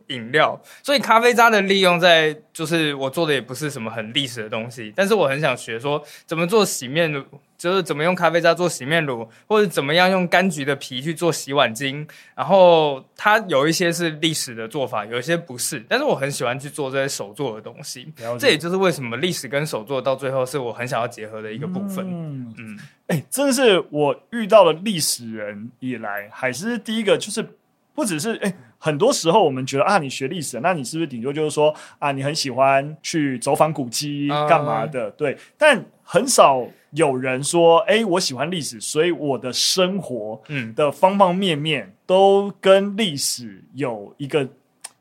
[0.09, 4.93] 饮料，所以咖啡渣的利用在就是我做的也不是什么很历史的东西。
[4.95, 7.25] 但是我很想学说怎么做洗面乳。
[7.62, 12.05] 就是怎么用咖啡渣做洗面乳，或者怎么样用柑橘的皮去做洗碗巾。
[12.35, 15.79] 然后它有一些是历史的做法，有一些不是。
[15.88, 22.05] 但是我很喜欢去做这些手做的东西，这也就是为什么历史跟手做到最后是我很想要结合的一个部分。
[22.05, 27.46] 嗯嗯，哎、欸，真的是我遇到了历史人以来，还是第一个，就是
[27.94, 35.09] 不只是哎、欸，很多时候我们觉得啊，你学历史，那你是不是顶多就是说啊，你很喜欢去走访古迹干嘛的？
[35.11, 36.67] 嗯、对，但很少。
[36.91, 40.38] 有人说：“哎、欸，我喜欢历史，所以我的生活
[40.77, 44.47] 的方方面面都跟历史有一个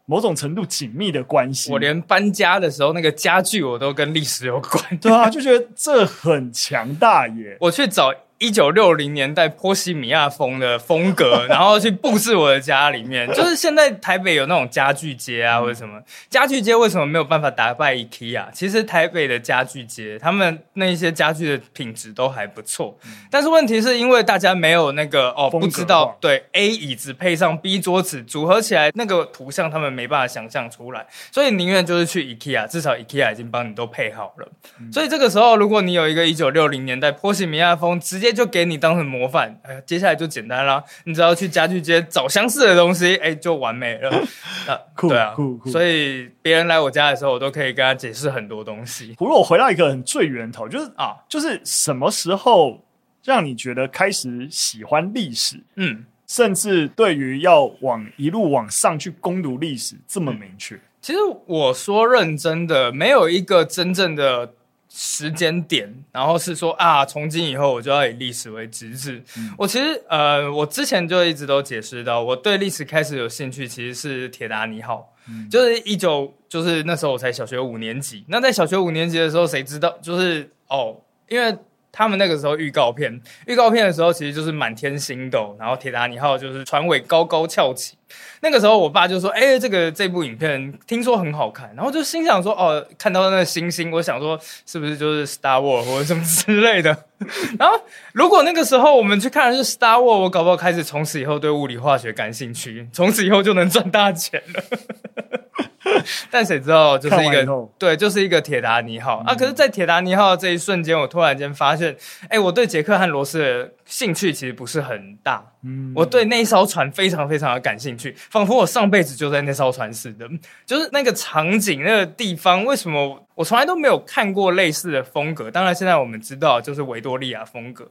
[0.05, 1.69] 某种程度紧密的关系。
[1.69, 4.97] 我连搬家的时候，那个家具我都跟历史有关。
[4.99, 7.57] 对啊，就觉得这很强大耶。
[7.59, 13.31] 我去找。”一九六零年代波西米亚风的风格， 然后去布置我的家里面。
[13.33, 18.47] 就是现在台北有那种家具街啊，或者什么家具街，为什么没有办法打败 IKEA？
[18.51, 22.97] 其实台北的家具街，他们那一些家具的品质都还不错。
[23.29, 34.47] 但是问题是因为大家没有那个哦，不知道对 A 椅子配上 B 桌子组合起来那个图像，他们没办法想象出来，所以宁愿就是去 IKEA，至少 IKEA 已经帮你都配好了。
[34.91, 38.30] 所以这个时候，如果你有一个一九六零年代波西米亚风，直接。
[38.31, 44.09] 就给你当成模范，哎呀，接下来就简单啦，你只要去家具街找相似的东西，哎，就完美了。
[44.67, 45.69] 啊，酷对啊，酷酷。
[45.69, 49.13] 所以别人来我家的时候，我都可以跟他解释很多东西。
[49.17, 52.83] 不过我回到一个很最源头，就是啊，就是什么时候
[53.23, 55.57] 让你觉得开始喜欢历史？
[55.75, 60.75] 嗯，甚至对于要往一路往上去攻读历史这么明确。
[60.75, 64.53] 嗯，其实我说认真的，没有一个真正的。
[64.93, 69.23] 时间点，然后是说啊，从今以后我就要以历史为直至。
[69.37, 78.25] 嗯、我其实呃，我之前就一直都解释到，我对历史开始有兴趣，其实是铁达尼号，嗯、就是一九，就是那时候我才小学五年级。
[78.27, 79.97] 那在小学五年级的时候，谁知道？
[80.01, 80.95] 就是哦，
[81.29, 81.57] 因为。
[81.91, 87.95] 他们那个时候预告片，预告片的时候其实就是满天星斗，然后铁达尼号就是船尾高高翘起。
[88.41, 97.05] 那个时候，我爸就说：“哎、欸，这个这部影片听说很好看。”然后就心想说：“哦，看到那个星星，我想说是不是就是 Star War 或者什么之类的。
[97.57, 97.79] ”然后
[98.13, 105.69] 如果那个时候我们去看的是 Star War，我搞不好开始从此以后对物理化学感兴趣，从此以后就能赚大钱了。
[106.29, 107.45] 但谁知道，就是一个
[107.77, 109.35] 对，就是一个铁达尼号、嗯、啊！
[109.35, 111.95] 可是，在铁达尼号这一瞬间，我突然间发现，
[112.29, 115.45] 哎，我对杰克和罗斯的兴趣其实不是很大。
[115.63, 120.25] 嗯，我对那艘船非常非常的感兴趣，仿佛我上辈子就在那艘船似的。
[120.65, 125.51] 就是那个场景、那个地方，为什么我从来都没有看过类似的风格？
[125.51, 127.85] 当然，现在我们知道就是维多利亚风格，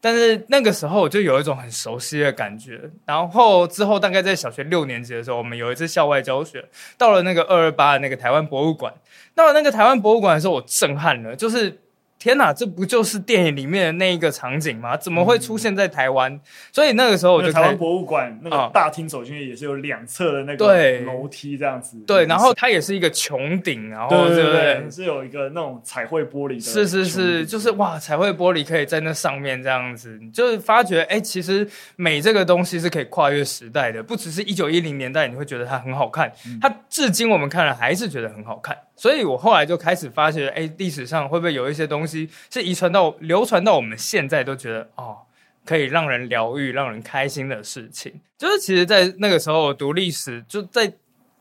[0.00, 2.80] 但是那个时候我就有一种很熟悉的感觉。
[3.04, 6.64] 然后之后，大概在小学六年级的时候，我们有一次校外教学，
[6.96, 8.94] 到了那个二二八的那个台湾博物馆。
[9.34, 11.80] 到了那个台湾博物馆的时候，我震撼了，就是。
[12.20, 14.94] 天哪，这不就是电影里面的那一个场景吗？
[14.94, 16.30] 怎么会出现在台湾？
[16.30, 21.96] 嗯、所以那个时候我就台湾博物馆那个大厅走进去也是有两侧的那个楼梯这样子。
[22.06, 26.60] 对，然后它也是一个穹顶，然后对对对，对，是有一个那种彩绘玻璃的。
[26.60, 36.30] 是是是，就是哇，彩绘玻璃可以在那上面这样子，就是发觉哎，其实美这个东西是可以跨越时代的，不只是一九一零年代你会觉得它很好看，
[36.60, 38.76] 它至今我们看了还是觉得很好看。
[39.00, 45.16] 所以我后来就开始发觉，哎，历史上会不会有一些东西是遗传到、流传到我们现在都觉得哦，
[45.64, 48.12] 可以让人疗愈、让人开心的事情？
[48.36, 50.92] 就是其实，在那个时候读历史，就在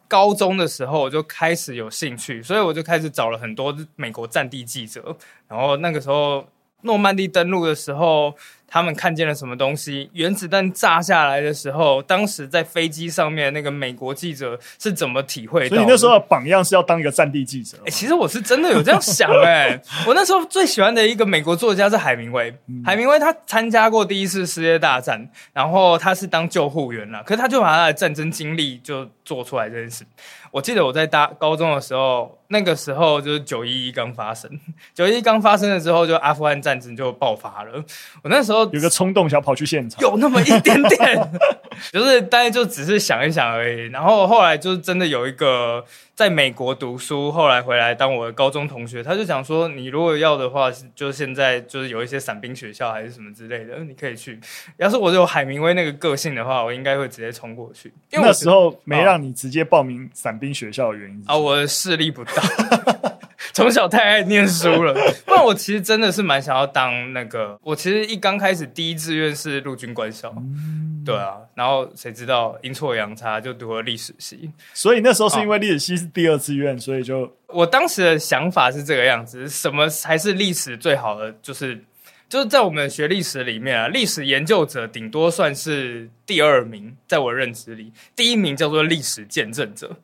[0.07, 5.17] 高中的时候我就开始有兴趣，所以我就开始找了很多美国战地记者，
[5.49, 6.47] 然后那个时候
[6.83, 8.33] 诺曼底登陆的时候。
[8.69, 10.09] 他们看见了什么东西？
[10.13, 15.69] 原子弹炸下来的时候，当时在飞机上面那个美国记者是怎么体会到的？
[15.69, 17.77] 所以你那时候的榜样是要当一个战地记者。
[17.79, 19.81] 哎、欸，其实我是真的有这样想哎、欸。
[20.05, 22.55] 我那时候最喜欢的一个美国作家是海明威。
[22.67, 30.05] 嗯、海明威他参加过第一次世界大战，然后他是当救护员了，可是他就把他的战争经历就做出来这件事。
[30.51, 34.49] 我记得我在大高中的时候，那个时候就是九一一刚发生，
[34.93, 37.83] 九一一刚发生了之后，就阿富汗战争就爆发了。
[38.21, 38.58] 我那时候。
[38.59, 41.31] 候有个冲动想跑去现场，有那么一点点，
[41.91, 43.87] 就是大家就只是想一想而已。
[43.87, 54.39] 然后后来就是真的有一个在美国读书，后来回来当我的高中同学，他就讲说，你如果要的话，就现在就是有一些伞兵学校还是什么之类的，你可以去。
[54.77, 57.93] 要是我有海明威那个个性的话，我应该会直接冲过去。
[58.11, 62.33] 因为那时候没让你直接报名伞兵学校的原因啊，我的视力不大。
[63.59, 64.93] 从小太爱念书了，
[65.27, 67.59] 不然我其实真的是蛮想要当那个。
[67.61, 74.49] 我其实一刚开始第一志愿是陆军官校，嗯、对啊，然后谁知道阴错阳差就读了历史系。
[74.73, 81.35] 所以那时候是因为历史系是第二志愿，哦、所以就我当时的想法是这个样子：什么才是历史最好的？
[81.41, 81.83] 就是
[82.29, 89.97] 就是在我们学历史里面啊，历史研究者顶多算是第二名，在我认知里，第一名叫做历史见证者。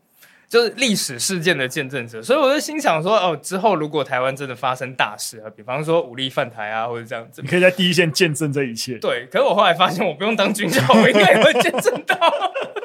[0.48, 8.98] 就是历史事件的见证者，所以我就心想说，哦，之后如果台湾真的发生大事啊，比方说武力犯台啊，或者这样子，你可以在第一线见证这一切。
[9.00, 12.16] 对，可是我后来发现，我不用当军校，我应该也会见证到。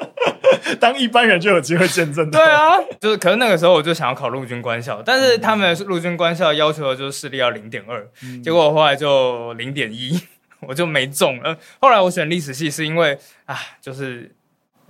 [0.79, 2.39] 当一般人就有机会见证到。
[2.39, 8.07] 对啊，就是，可是那个时候我就想要考陆军官校，但是他们陆军官校要求的就是视力要零点二，
[8.43, 10.19] 结果我后来就零点一，
[10.61, 11.55] 我就没中了。
[11.79, 14.35] 后来我选历史系是因为啊，就是。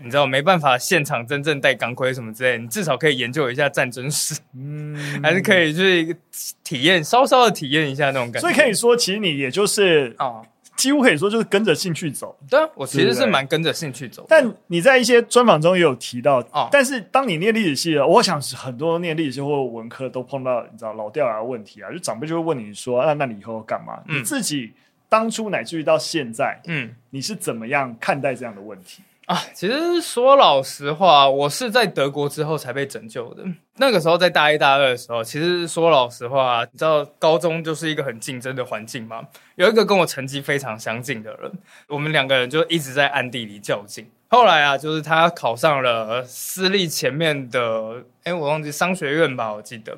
[0.03, 6.15] 你知道没办法现场真正戴钢盔什么之类，你至少可以研究一下战争史，嗯，还是可以去
[6.63, 8.39] 体验稍稍的体验一下那种感觉。
[8.41, 10.41] 所以可以说，其实你也就是啊，
[10.75, 12.35] 几乎可以说就是跟着兴趣走。
[12.49, 14.25] 对啊，我其实是蛮跟着兴趣走。
[14.27, 24.01] 但你在一些专访中也有提到，啊，但是当你念历史系了，我想是很多念历史系或文科都碰到你知道老掉牙的问题啊，就长辈就会问你说，那那你以后干嘛？
[24.07, 24.71] 嗯，你自己
[25.07, 29.03] 当初乃至于到现在，嗯，你是怎么样看待这样的问题？
[29.31, 33.41] 啊，其实说老实话，我是在德国之后才被拯救的。
[33.77, 39.25] 那个时候在大一、大二的时候，其实说老实话，你知道高中就是一个很竞争的环境嘛。
[39.55, 41.49] 有一个跟我成绩非常相近的人，
[41.87, 44.05] 我们两个人就一直在暗地里较劲。
[44.27, 49.97] 后来啊，就是他考上了私立前面的，哎，我忘记商学院吧，我记得。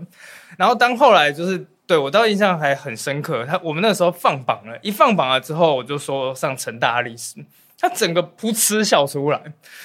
[0.59, 7.43] 然后当后来就是对我倒印象还很深刻，他我们那时候放榜了，一放榜了之后，我就说上成大历史。
[7.83, 9.37] 他整个噗嗤笑出来，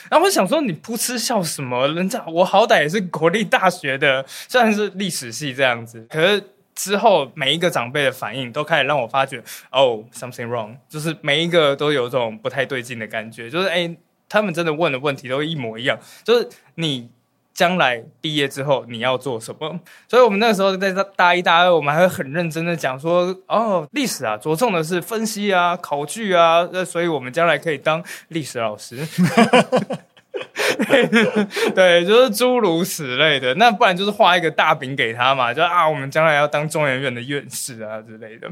[0.08, 1.88] 然后我想说，你噗嗤笑什么？
[1.88, 6.40] 人家我好歹也是国立大学的，虽然是历史系这样子，可是
[6.76, 13.96] 之后每一个长辈的反应都开始让我发觉，哦，something wrong，就是每一个都有种不太对劲的感觉，就是哎，
[14.28, 17.11] 他们真的问的问题都一模一样，就是你。
[17.59, 19.81] 将来毕业之后你要做什么？
[20.07, 29.05] 所以我们那时候在大一、大二，我们还会很认真的讲说，哦，历史啊，着重的是分析啊、考据啊，那所以我们将来可以当历史老师。
[31.75, 33.53] 对，就是诸如此类的。
[33.57, 38.47] 那不然就是画一个大饼给他嘛，就啊，我们将来要当中研院的院士啊之类的。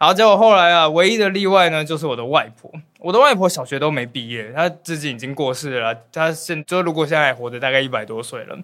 [0.00, 2.72] 然后结果后来啊，唯一的例外呢，就是我的外婆。
[2.98, 5.94] 我的外婆小学都没毕业，她自己已经过世了。
[6.12, 8.58] 她现就如果现在还活着，大概一百多岁了。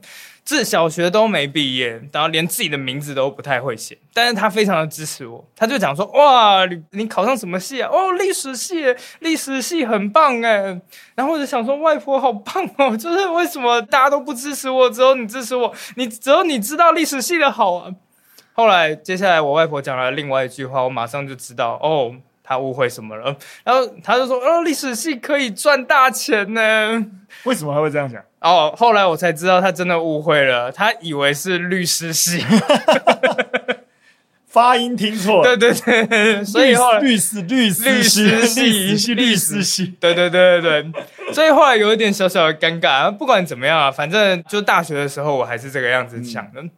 [0.44, 7.88] 自小学都没毕业，然后连自己的名字都不太会写，但是他非常的支持我，他就讲说：哇，你你考上什么系啊？
[7.90, 10.78] 哦，历史系，历史系很棒诶。
[11.14, 15.72] 然后我就想说，外婆好棒哦，就是为什么大家都不支持我，只有你支持我？
[15.96, 17.90] 你只有你知道历史系的好啊。
[18.52, 22.16] 后来接下来我外婆讲了另外一句话，我马上就知道哦。
[22.46, 23.34] 他误会什么了？
[23.64, 27.04] 然后他就说：“哦，历史系可以赚大钱呢。”
[27.44, 28.22] 为什么他会这样讲？
[28.40, 32.44] 哦，后来我才知道他真的误会了，他以为是律师系，
[34.46, 35.56] 发音听错了。
[35.56, 43.10] 对对对，所以后来律师律师律师系律师系律师系，对对对对对，所以后来有一点小小的尴尬。
[43.10, 46.60] 不管怎么样啊，反正就大学的时候我还是这个样子想的。
[46.60, 46.70] 嗯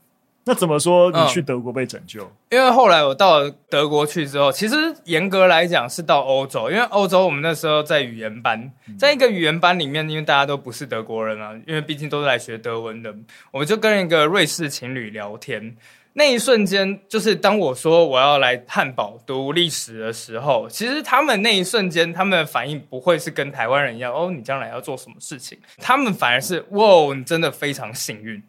[0.49, 2.23] 那怎么说你去德国被拯救？
[2.23, 13.13] 嗯，因为后来我到了德国去之后，其实严格来讲是到欧洲，因为欧洲我们那时候在语言班，在一个语言班里面，因为大家都不是德国人啊，因为毕竟都是来学德文的，
[13.51, 15.77] 我们就跟一个瑞士情侣聊天。
[16.19, 25.59] 那一瞬间，就是当我说我要来汉堡读历史的时候，其实他们那一瞬间，他们的反应不会是跟台湾人一样，哦，你将来要做什么事情？
[25.77, 28.43] 他们反而是，哇，你真的非常幸运。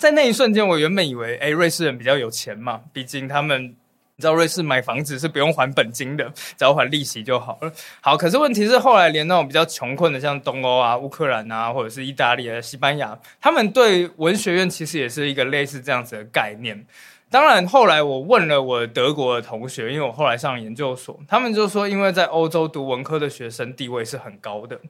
[0.00, 3.74] 在那一瞬间，我原本以为，哎，瑞士人比较有钱嘛，毕竟他们，你
[4.18, 6.24] 知道，瑞士买房子是不用还本金的，
[6.56, 7.70] 只要还利息就好了。
[8.00, 16.86] 好，可是问题是，后来连那种比较穷困的，像东欧啊、乌克兰啊，或者是意大利啊、西班牙，他们对文学院其实也是一个类似这样子的概念。
[17.28, 24.80] 当然，后来我问了我德国的同学，因为我后来上研究所，他们就说，因为在欧洲读文科的学生地位是很高的。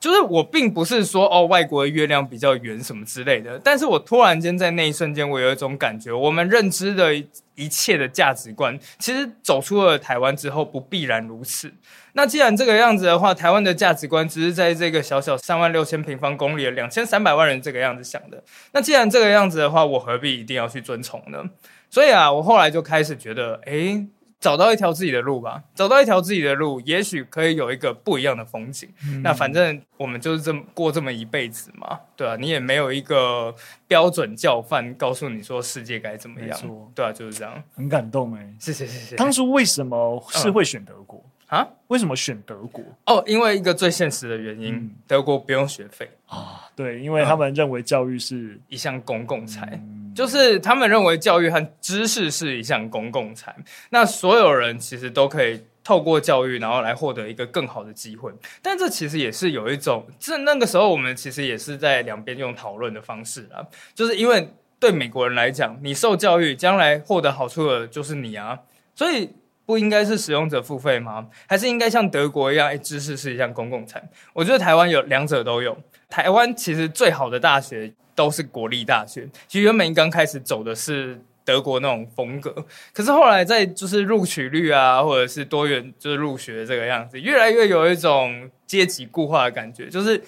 [0.00, 7.12] 就是我并不是说哦，外国的月亮比较圆什么之类的，但是我突然间在那一瞬间，我有一种感觉，我们认知的
[7.56, 11.72] 一切的价值观，其实走出了台湾之后，不必然如此。
[12.12, 21.44] 那既然这个样子的话，台湾的价值观只是在这个小小三万六千平方公里两千三百万人这个样子想的，那既然这个样子的话，我何必一定要去遵从呢？
[21.90, 24.06] 所以啊，我后来就开始觉得，诶
[24.40, 28.88] 找到一条自己的路吧，找到一条自己的路，也许可以有一个不一样的风景。
[29.04, 33.54] 嗯、那反正我们就是这么过这么一辈子嘛，对啊，你也没有一个
[33.86, 36.58] 标准教范告诉你说世界该怎么样，
[36.94, 37.62] 对啊，就是这样。
[37.74, 39.16] 很感动哎，谢谢谢谢。
[39.16, 41.18] 当初为什么是会选德国？
[41.24, 41.66] 嗯啊？
[41.86, 42.84] 为什么选德国？
[43.06, 46.68] 哦，因为一个最现实的原因，嗯、德国不用学费啊。
[46.76, 53.54] 对，因为他们认为教育是一项公共财，嗯、就是他们认为教育和知识是一项公共财。
[53.90, 58.32] 那所有人其实都可以透过教育，然后来获得一个更好的机会。
[58.62, 64.48] 但这其实也是有一种，这那个时候我们其实也是在两边用讨论的方式啊，就是因为
[64.78, 68.58] 对美国人来讲，你受教育，将来获得好处的就是你啊，
[68.94, 69.30] 所以。
[69.68, 71.26] 不应该是使用者付费吗？
[71.46, 74.02] 还是应该像德国一样，诶，知识是一项公共财？
[74.32, 75.76] 我觉得台湾有两者都有。
[76.08, 79.28] 台湾其实最好的大学都是国立大学。
[79.46, 82.52] 其实原本刚开始走的是德国那种风格，
[82.92, 90.20] 可是后来在就是录取率啊，或者是多元就是入学这个样子，越来越有一种阶级固化的感觉，就是。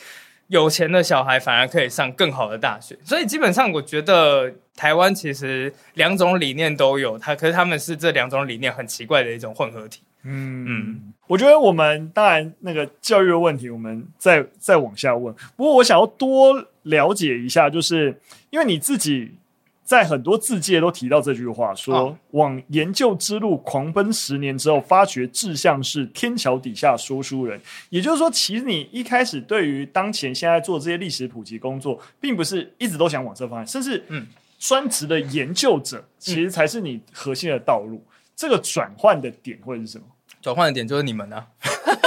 [0.50, 10.02] 有钱的小孩反而可以上更好的大学，所以基本上我觉得台湾其实两种理念都有，它可是他们是这两种理念很奇怪的一种混合体。
[10.24, 15.32] 嗯嗯，我觉得我们当然那个教育的问题，我们再再往下问。
[15.56, 18.20] 不过我想要多了解一下，就是
[18.50, 19.34] 因为你自己。
[19.82, 27.60] 在很多字界都提到这句话，说往研究之路狂奔十年之后，发觉志向是天桥底下说书人。
[27.88, 34.24] 也就是说，其实你一开始对于当前现在做这些历史普及工作，并不是一直都想往这方向，甚至嗯，
[34.60, 37.96] 专职的研究者其实才是你核心的道路。
[37.96, 40.04] 嗯、这个转换的点会是什么？
[40.40, 41.46] 转换的点就是你们呢、啊？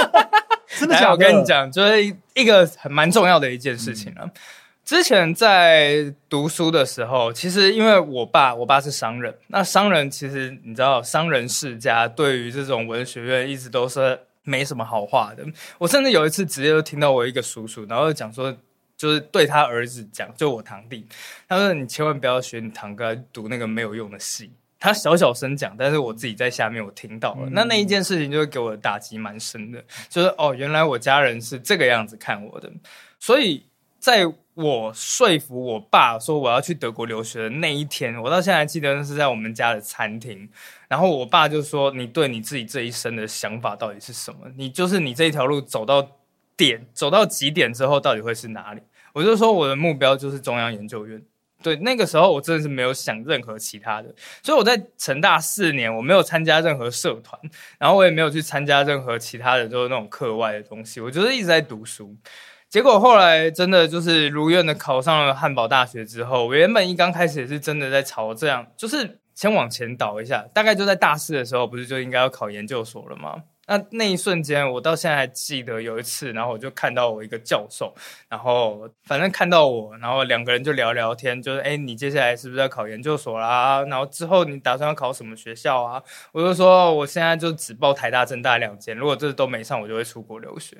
[0.80, 1.10] 真的假的？
[1.12, 2.02] 我跟你讲，就是
[2.32, 4.24] 一个很蛮重要的一件事情了、啊。
[4.24, 4.32] 嗯
[4.84, 9.34] 之前在读书的时候，其实因为我爸，我爸是商人。
[9.46, 15.42] 那商人其实你知道，商人世家对于这种文学院一直都是没什么好话的。
[15.78, 18.54] 我甚至有一次直接就听到我一个叔叔，然后讲说，
[18.94, 21.06] 就是对他儿子讲，就我堂弟，
[21.48, 24.52] 他说你千万不要学你堂哥读那个没有用的戏。
[24.78, 27.46] 他小小声讲，但是我自己在下面我听到了。
[27.46, 32.70] 嗯、那那一件事情就会给我的打击蛮深的，就是哦，原来我家人是这个样子看我的，
[33.18, 33.64] 所以
[33.98, 34.30] 在。
[34.54, 40.48] 我说服我爸说我要去德国留学的那一天，我到现在还记得那是在我们家的餐厅。
[40.86, 44.40] 然后我爸就说：“你对你自己这一生的想法到底是什么？
[44.56, 46.08] 你就是你这一条路走到
[46.56, 48.80] 点，走到极点之后，到底会是哪里？”
[49.12, 51.20] 我就说我的目标就是中央研究院。
[51.60, 54.14] 对，那个时候我真的是没有想任何其他的。
[54.42, 57.40] 所以我在成大四年，我没有参加任何社团，
[57.78, 61.00] 然后我也没有去参加任何其他的，就是那种课外的东西。
[61.00, 62.14] 我就是一直在读书。
[62.74, 73.44] 结果后来真的就是如愿的考上了汉堡大学之后，我原本一刚开始也是真的在朝这样，就是先往前倒一下，大概就在大四的时候，不是就应该要考研究所了吗？
[73.68, 77.94] 那那一瞬间，我到现在还记得有一次，然后我就看到我一个教授，
[78.28, 83.84] 然后反正看到我，然后两个人就聊聊天，就是哎，你接下来是不是要考研究所啦？
[83.84, 86.02] 然后之后你打算要考什么学校啊？
[86.32, 90.76] 我就说我现在就只报台大、政大两间，如果这都没上，我就会出国留学。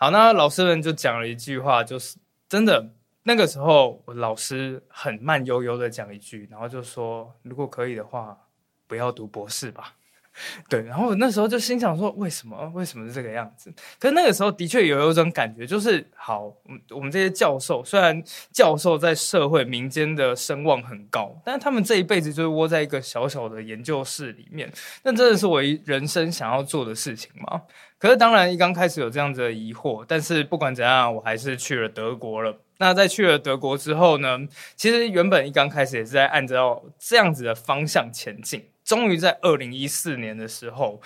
[0.00, 2.16] 好，那老师们就讲了一句话，就是
[2.48, 2.88] 真的，
[3.24, 8.38] 那个时候我老师很慢悠悠的讲一句，然后就说，如果可以的话，
[8.86, 9.94] 不要读博士吧。
[10.68, 12.70] 对，然后我那时候就心想说，为什么？
[12.74, 13.72] 为什么是这个样子？
[13.98, 16.52] 可是那个时候的确有一种感觉，就是好，
[16.90, 18.22] 我们这些教授，虽然
[18.52, 24.70] 教授在社会民间的声望很高，但是他们这一辈子就是窝在一个小小的研究室里面，
[25.02, 27.62] 那真的是我人生想要做的事情吗？
[27.98, 32.56] 可是当然，一刚开始有这样子的疑惑，但是不管怎样，我还是去了德国了。
[32.78, 34.38] 那在去了德国之后呢，
[34.76, 38.64] 其实原本一刚开始也是在按照这样子的方向前进。
[38.88, 40.98] 终于在二零一四年的时候，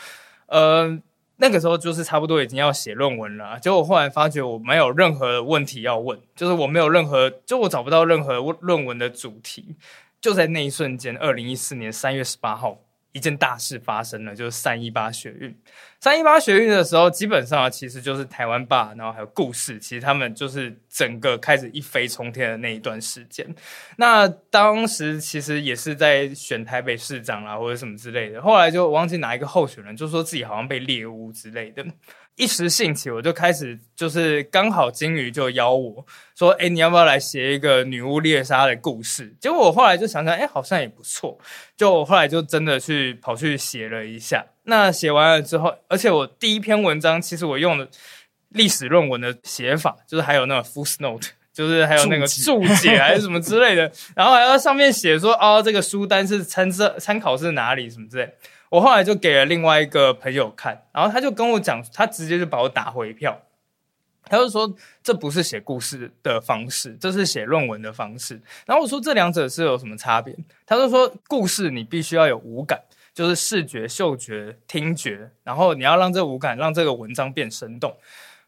[0.46, 0.96] 呃，
[1.38, 3.58] 那个时候就是差不多已经要写论文了。
[3.58, 9.74] 结果我后来发觉我没有任何问题要问，就是我没有任何，就我找不到任何论文的主题。
[10.20, 12.78] 就在那一瞬间，二零一四年三月十八号。
[13.12, 15.54] 一件大事发生了，就是三一八学运。
[16.00, 23.46] 三一八学运的时候，基本上其实就是台湾霸，然后还有故事，其实他们就是整个开始一飞冲天的那一段时间。
[23.96, 28.42] 那当时其实也是在选台北市长啦，或者什么之类的。
[28.42, 31.84] 后来就忘记哪一个候选人就说自己好像被猎巫之类的。
[32.36, 36.04] 一时兴起，我就开始就是刚好金鱼就邀我
[36.34, 41.38] 说：“哎，你要不要来写一个女巫猎杀的故事？”结果我后来就想想，哎，好像也不错。
[41.76, 44.44] 就我后来就真的去跑去写了一下。
[44.64, 47.86] 那写完了之后，而且我第一篇文章其实我用的
[48.48, 58.34] 历史论文的写法，就是还有那个 footnote，就是还有那个注解还是什么之类的，然后还要上面写说哦，这个书单是参照参考是哪里什么之类。
[58.72, 63.38] 我后来就给了另外一个朋友看，然后他就跟我讲，他直接就把我打回票，
[64.24, 68.40] 他就说这不是写故事的方式，这是写论文的方式。
[68.64, 70.34] 然后我说这两者是有什么差别？
[70.64, 72.80] 他就说故事你必须要有五感，
[73.12, 77.94] 就是视觉、嗅觉、听觉，然后你要让这五感让这个文章变生动。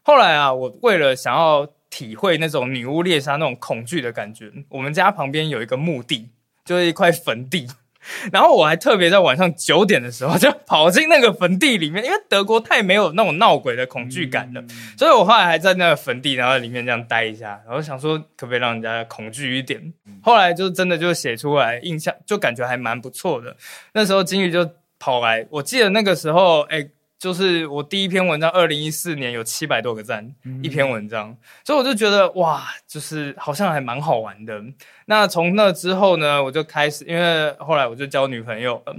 [0.01, 6.31] 后来啊，我为了想要体会那种女巫猎杀那种恐惧的感觉，我们家旁边有一个墓地，
[6.65, 7.67] 就是一块坟地。
[8.31, 19.93] 然后我还特别在晚上九点的时候就跑进那个坟地里面，因为德国太没有那种闹鬼的恐惧感了，嗯、所以我后来还在那个坟地，然后里面这样待一下，然后想说可不可以让人家恐惧一点。
[20.21, 23.55] 后来就真的就写出来，印象就感觉还蛮不错的。
[23.93, 26.87] 那时候金鱼就跑来，我记得那个时候，哎。
[27.17, 34.61] 就是我第一篇文章，二零一四年有七百多个赞，嗯、一篇文章，所以我就觉得哇，就是好像还蛮好玩的。
[35.05, 38.95] 那从那之后呢，我就开始，因为后来我就交女朋友了。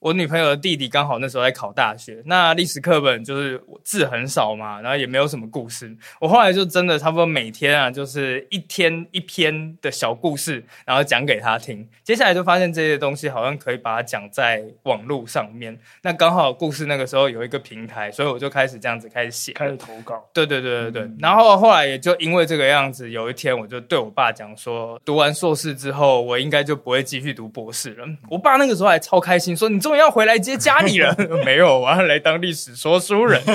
[0.00, 5.92] 我女朋友的弟弟刚好那时候在考大学，那历史课本就是字很少嘛，然后也没有什么故事。
[6.20, 11.84] 我后来就真的差不多每天啊，就是一天一篇的小故事，然后讲给他听。
[12.04, 15.76] 接下来就发现这些东西好像可以把它讲在网络上面。
[16.02, 20.24] 那刚好故事那个时候有一个平台，所以我就开始这样子开始写，开始投稿。
[20.32, 21.02] 对对对对对。
[21.02, 28.06] 嗯、然后后来也就因为这个样子，有一天我就对我爸讲说，读完硕士之后，我应该就不会继续读博士了。
[28.30, 29.87] 我爸那个时候还超开心，说你。
[29.88, 31.16] 终于要回来接家里人？
[31.46, 33.40] 没有，我要来当历史说书人。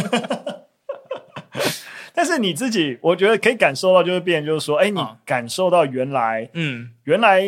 [2.11, 7.43] 但是你自己，我觉得可以感受到，就是变，就是说，哎，你感受到原来，嗯，原来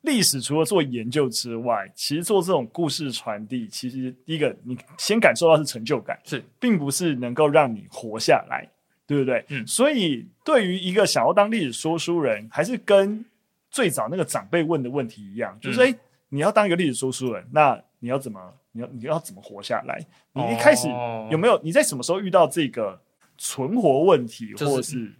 [0.00, 8.68] 历史除了做研究之外，其实做这种故事传递，其实第一个，你先感受到是成就感，是，并不是能够让你活下来，
[9.06, 9.44] 对不对？
[9.50, 13.24] 嗯，所以对于一个想要当历史说书人，还是跟
[13.70, 15.94] 最早那个长辈问的问题一样，就是，哎，
[16.28, 18.40] 你要当一个历史说书人，那你要怎么？
[18.72, 20.04] 你要你要怎么活下来？
[20.32, 20.88] 你一开始
[21.30, 21.60] 有没有？
[21.62, 23.00] 你在什么时候遇到这个
[23.38, 25.12] 存活问题，或者是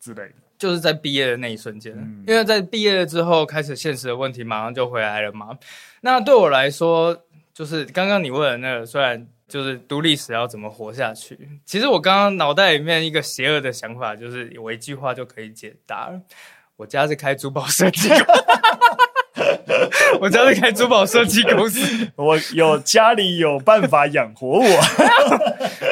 [0.00, 0.34] 之类的？
[0.58, 5.58] 就是在毕业的那一瞬间，嗯、因为在毕业了之后，开始现实的问题马上就回来了嘛。
[6.02, 7.18] 那对我来说，
[7.54, 16.20] 就是刚刚你问的那个，虽然就是读历史要怎么活下去，其实我刚刚脑袋里面一个邪恶的想法，就是我一句话就可以解答了：
[16.76, 18.10] 我家是开珠宝设计。
[20.20, 24.64] 我家是开珠宝设计公司，我有家里有办法养活我，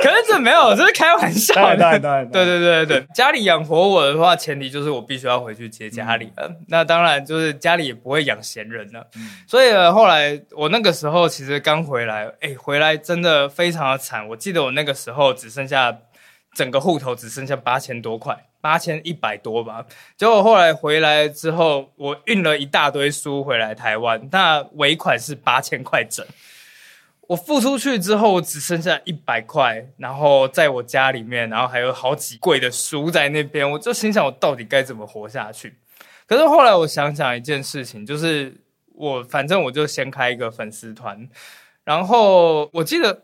[0.03, 1.99] 可是这没有，这是开玩笑的。
[1.99, 6.49] 对对对对对家里养活我的话，前提就是我必须要回去接家里了。
[6.49, 9.07] 嗯、那当然就是家里也不会养闲人了。
[9.17, 14.27] 嗯、所以呢，后来我那个时候其实刚回来，哎，回来真的非常的惨。
[14.29, 15.97] 我记得我那个时候只剩下
[16.55, 18.45] 整个户头只剩下八千多块。
[18.61, 19.87] 八千一百多吧，
[20.17, 26.27] 结果后来回来之后，我运了一大堆书回来台湾，那尾款是八千块整。
[27.29, 35.79] 我付出去之后，只剩下一百块，然后在我家里面，然后还有好几柜的书在那边，我就心想，我到底该怎么活下去？
[36.27, 38.53] 可是后来我想想一件事情，就是
[38.93, 41.29] 我反正我就先开一个粉丝团，
[41.85, 43.23] 然后我记得。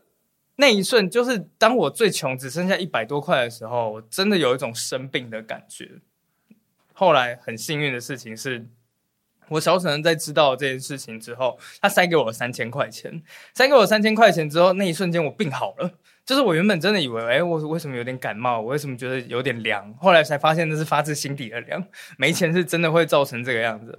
[0.57, 5.91] 那一瞬，就是当我最穷，只剩下一百多块的时候，我真的有一种生病的感觉。
[6.93, 8.65] 后来很幸运的事情是，
[9.49, 13.23] 我小婶在知道这件事情之后，他塞给我三千块钱。
[13.53, 15.91] 塞给我三千块钱之后，那一瞬间我病好了。
[16.25, 18.59] 就是我原本真的以为，哎，我为什么有点感冒？
[18.59, 19.93] 我为什么觉得有点凉？
[19.95, 21.85] 后来才发现那是发自心底的凉。
[22.17, 23.95] 没钱是真的会造成这个样子。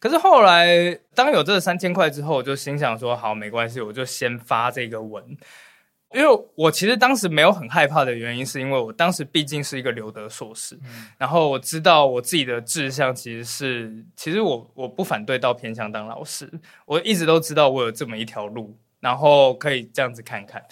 [0.00, 5.36] 可是后来，当有这三千块之后，我就心想说，好，没关系，我就先发这个文。
[6.14, 16.50] 因为我其实当时没有很害怕的原因，是因为我当时毕竟是一个留德硕士，嗯、然后我知道我自己的志向其实是，其实我我不反对到偏乡当老师，
[16.86, 20.64] 我一直都知道我有这么一条路，然后可以这样子看看。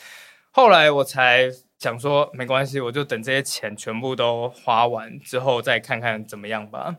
[0.51, 6.97] 后来我才想说，没关系，我就等这些钱全部都花完之后再看看怎么样吧。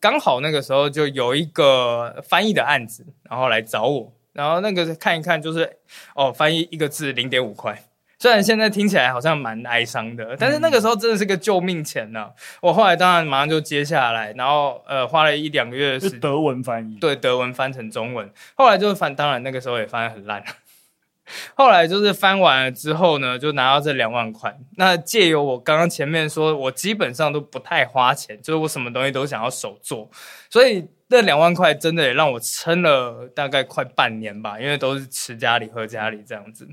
[0.00, 4.12] 刚好那个时候就有一个翻译的案子，然后来找我。
[4.32, 5.78] 然后那个看一看，就是
[6.14, 7.82] 哦，翻译一个字零点五块。
[8.18, 12.30] 虽然现在听起来好像蛮哀伤的，但是那个时候真的是个救命钱呢、啊。
[12.60, 18.30] 我后来当然马上就接下来，然后呃花了一两个月是，德文翻译，对，德文翻成中文。
[18.54, 20.40] 后来就翻，当然那个时候也翻得很烂。
[21.54, 24.56] 后来就是翻完了之后呢，就拿到这两万块。
[24.76, 30.08] 那借由我刚刚前面说，我基本上都不太花钱，就是我什么东西都想要手做，
[30.48, 36.66] 所以这两万块真的也让我撑了大概快半年吧，因为都是吃家里喝家里这样子。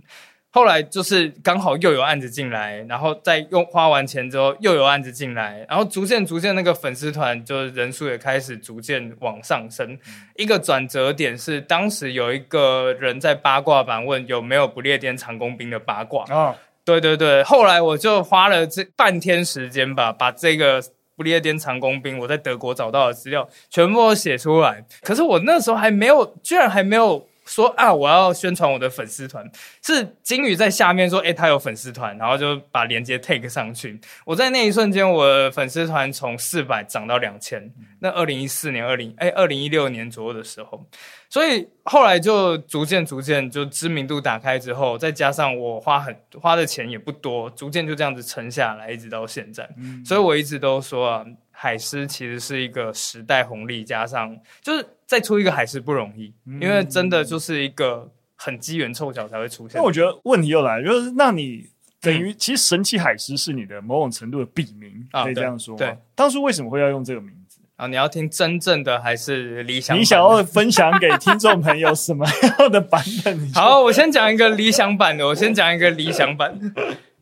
[0.50, 9.92] 后来就是刚好又有案子进来，然后再用花完钱之后又有案子进来，然后逐渐逐渐那个粉丝团就是人数也开始逐渐往上升。
[9.92, 10.00] 嗯、
[10.38, 16.24] 一个转折点是当时有一个人在八卦版问有没有不列颠长工兵的八卦。
[16.30, 20.82] 哦，对对对，后来我就花了这半天时间吧，把这个
[21.20, 24.82] 不列颠长工兵我在德国找到的资料全部都写出来。
[25.02, 27.28] 可是我那时候还没有，居然还没有。
[27.50, 29.44] 说啊，我要宣传我的粉丝团，
[29.84, 34.00] 是金鱼在下面说，诶，他有粉丝团，然后就把链接 take 上去。
[34.24, 37.74] 我在那一瞬间，我的粉丝团从四百涨到两千。
[38.00, 40.86] 那二零一四年、二零诶二零一六年左右的时候，
[41.28, 49.68] 所以后来就逐渐逐渐就知名度打开之后，再加上我花很花的钱也不多，逐渐就这样子沉下来，一直到现在。
[49.78, 51.26] 嗯、所以我一直都说啊。
[51.62, 59.76] 海狮其实是一个时代红利，加上就是再出一个海狮不容易，嗯、因为真的就是一个很机缘凑巧才会出现。
[59.76, 61.68] 那我觉得问题又来了，就是那你
[62.00, 65.80] 等于其实神奇海狮是你的某种程度的笔名，啊、可以这样说吗？
[65.80, 67.88] 对，当初为什么会要用这个名字啊？
[67.88, 70.00] 你要听真正的还是理想版？
[70.00, 72.24] 你想要分享给听众朋友什么
[72.60, 73.52] 样的版本？
[73.52, 76.56] 好，我先讲一个理想版的，我先讲一个理想版。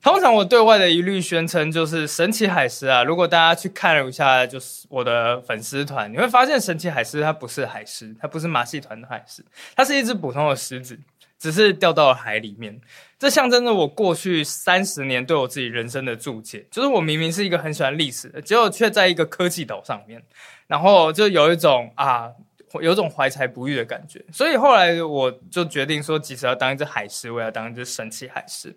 [0.02, 3.04] 通常我对外的一律宣称就是神奇海狮啊！
[3.04, 9.44] 如果大家去看了一下，就是我的粉丝团，你会发现神奇海狮它不是海狮，它不是马戏团的海狮，
[9.76, 10.98] 它是一只普通的狮子，
[11.38, 12.80] 只是掉到了海里面。
[13.20, 20.22] 这象征着我过去三十年对我自己人生的注解，就是我明明是一个很喜欢历史的，结果却在一个科技岛上面，
[20.68, 22.32] 然后就有一种啊，
[22.80, 24.24] 有种怀才不遇的感觉。
[24.32, 28.74] 所以后来我就决定说，即使要当一只海狮，我要当一只神奇海狮。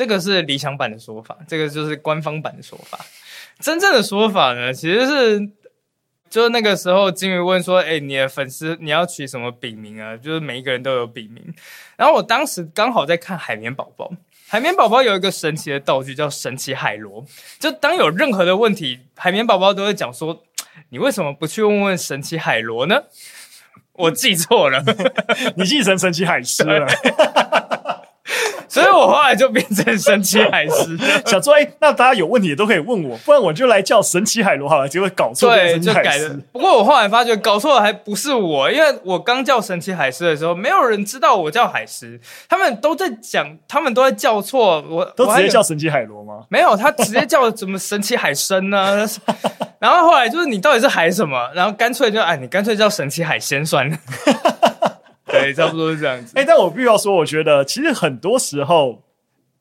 [0.00, 2.98] 这个是理想版的说法，这个就是官方版的说法。
[3.58, 5.50] 真正的说法呢，其实是，
[6.30, 11.52] 就是那个时候金鱼问说：“哎，你的粉丝你要取什么笔名啊？”就是每一个人都有笔名。
[11.98, 14.06] 然后我当时刚好在看《海绵宝宝》，
[14.48, 17.22] 《海绵宝宝》有一个神奇的道具叫神奇海螺。
[17.58, 20.42] 就当有任何的问题，海绵宝宝都会讲说
[20.88, 23.02] ：“你为什么不去问问神奇海螺呢？”
[23.92, 24.82] 我记错了，
[25.56, 26.86] 你记成神奇海狮了。
[28.70, 30.96] 所以我后来就变成神奇海狮，
[31.26, 34.88] 想说，哎、欸，那大家有问题也都可以问我，不然我就来叫神奇海螺好了。
[34.88, 36.38] 结果搞错，对，就改了。
[36.52, 46.44] 不过我后来发觉搞错的还不是我，因为我刚叫神奇海狮的时候，没有人知道我叫海狮，他们都在讲，他们都在叫错，我都直接叫神奇海螺吗？
[46.48, 49.04] 没有，他直接叫什么神奇海参呢？
[49.80, 51.50] 然后后来就是你到底是海什么？
[51.54, 53.98] 然后干脆就哎，你干脆叫神奇海鲜算了。
[55.40, 56.32] 对，差不多是这样子。
[56.36, 59.02] 哎、欸，但我必须要说，我觉得其实很多时候，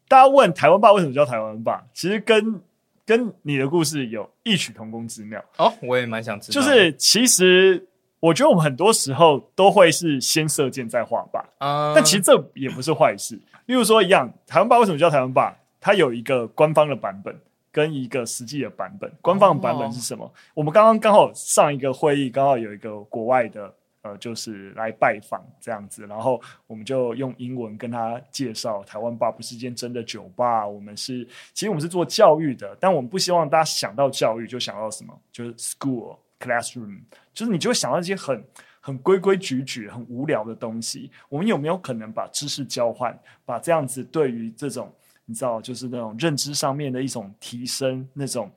[0.07, 2.61] 大家问台湾爸为什么叫台湾爸，其实跟
[3.05, 5.43] 跟你的故事有异曲同工之妙。
[5.57, 6.61] 哦，我也蛮想知道。
[6.61, 7.87] 就是其实
[8.19, 13.39] 我觉得我们很多时候都会是先射箭再画靶啊，嗯、但其实这也不是坏事。
[13.65, 15.55] 例如说一样，台湾爸为什么叫台湾爸？
[15.81, 17.35] 它有一个官方的版本
[17.71, 19.11] 跟一个实际的版本。
[19.21, 20.25] 官方的版本是什么？
[20.25, 23.73] 哦、我们刚刚刚好上一个会议，刚好有一个国外的。
[24.01, 37.01] 呃，就是来拜访这样子，然后我们就用英文跟他介绍，台湾吧不是一间真的酒吧，我们是其实我们是做教育的，但我们不希望大家想到教育就想到什么，就是 school classroom，
[37.33, 38.41] 就是你就会想到一些很
[38.79, 41.11] 很规规矩矩、很无聊的东西。
[41.27, 44.89] 我们有没有可能把知识交换，把这样子对于这种
[45.25, 48.49] 你知道，就是那种认知上面的一种提升，那种。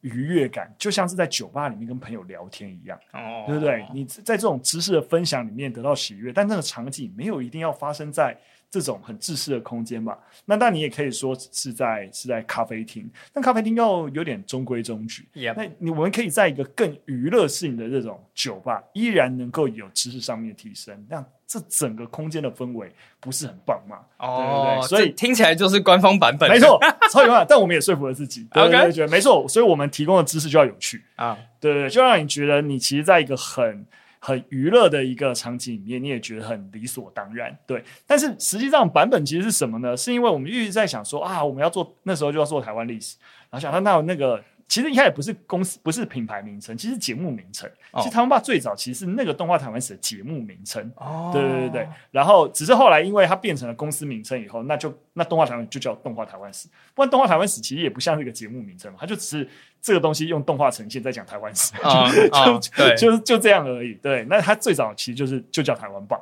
[0.00, 3.84] 愉悦感就像是在酒吧里面跟朋友聊天一样，哦，对不对？
[3.92, 8.36] 你在这种知识的分享里面得到喜悦，但那个场景没有一定要发生在
[8.70, 10.18] 这种很自私的空间吧？
[10.44, 15.28] 那但你也可以说是在是在咖啡厅，但咖啡厅又有点中规中矩。
[15.56, 24.00] 那你我们可以在一个更娱乐性的这种酒吧，依然能够有知识上面的提升，那这整个空间的氛围不是很棒嘛？
[24.18, 26.78] 哦，对对对，所以听起来就是官方版本，没错，
[27.10, 27.46] 超有用。
[27.48, 29.48] 但我们也说服了自己，对 对对，没错。
[29.48, 33.86] 所以我们提供的知识就要有趣啊，对对对，就让你觉得你其实在一个很
[34.18, 37.56] 很娱乐的一个场景里面，你也觉得很理所当然。
[37.66, 39.96] 对，但是实际上版本其实是什么呢？
[39.96, 43.16] 是因为我们一直在想说啊，我们要做那时候就要做台湾历史，
[43.50, 44.42] 然后想到那那个。
[44.68, 47.68] 其实一开始不是公司，不是品牌名称，其实节目名称。
[47.90, 50.92] 哦、其实台湾霸最早其实是那个动画台湾史的节目名称。
[50.96, 51.88] 哦，对对对对。
[52.10, 56.68] 然后只是后来因为它变成了公司名称以后，那就那动画台湾就叫动画台湾史。
[56.94, 59.48] 不然动画台湾史其实也不像是一个节目名称嘛，它就只是
[59.80, 62.06] 这个东西用动画呈现，在讲台湾史，啊、
[62.44, 63.94] 就对，就就这样而已。
[63.94, 66.20] 对，那它最早其实就是就叫台湾吧。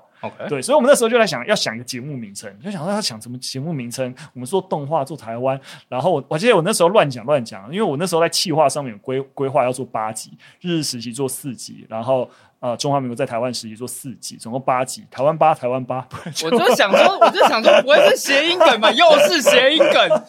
[0.48, 4.14] 对，所以我们那时候就在想要想一个节目名称，就想到他想什么节目名称。
[4.32, 12.30] 我们做动画做台湾，然后我我记得我那时候乱讲乱讲，因为我那时候在企划上面规规划要做八集，日日实习做四集，然后。
[12.58, 15.04] 呃，中华民国在台湾时期做四集，总共八集。
[15.10, 16.06] 台湾八，台湾八。
[16.44, 18.90] 我就想说，我就想说，不会是谐音梗吧？
[18.92, 20.22] 又是谐音梗，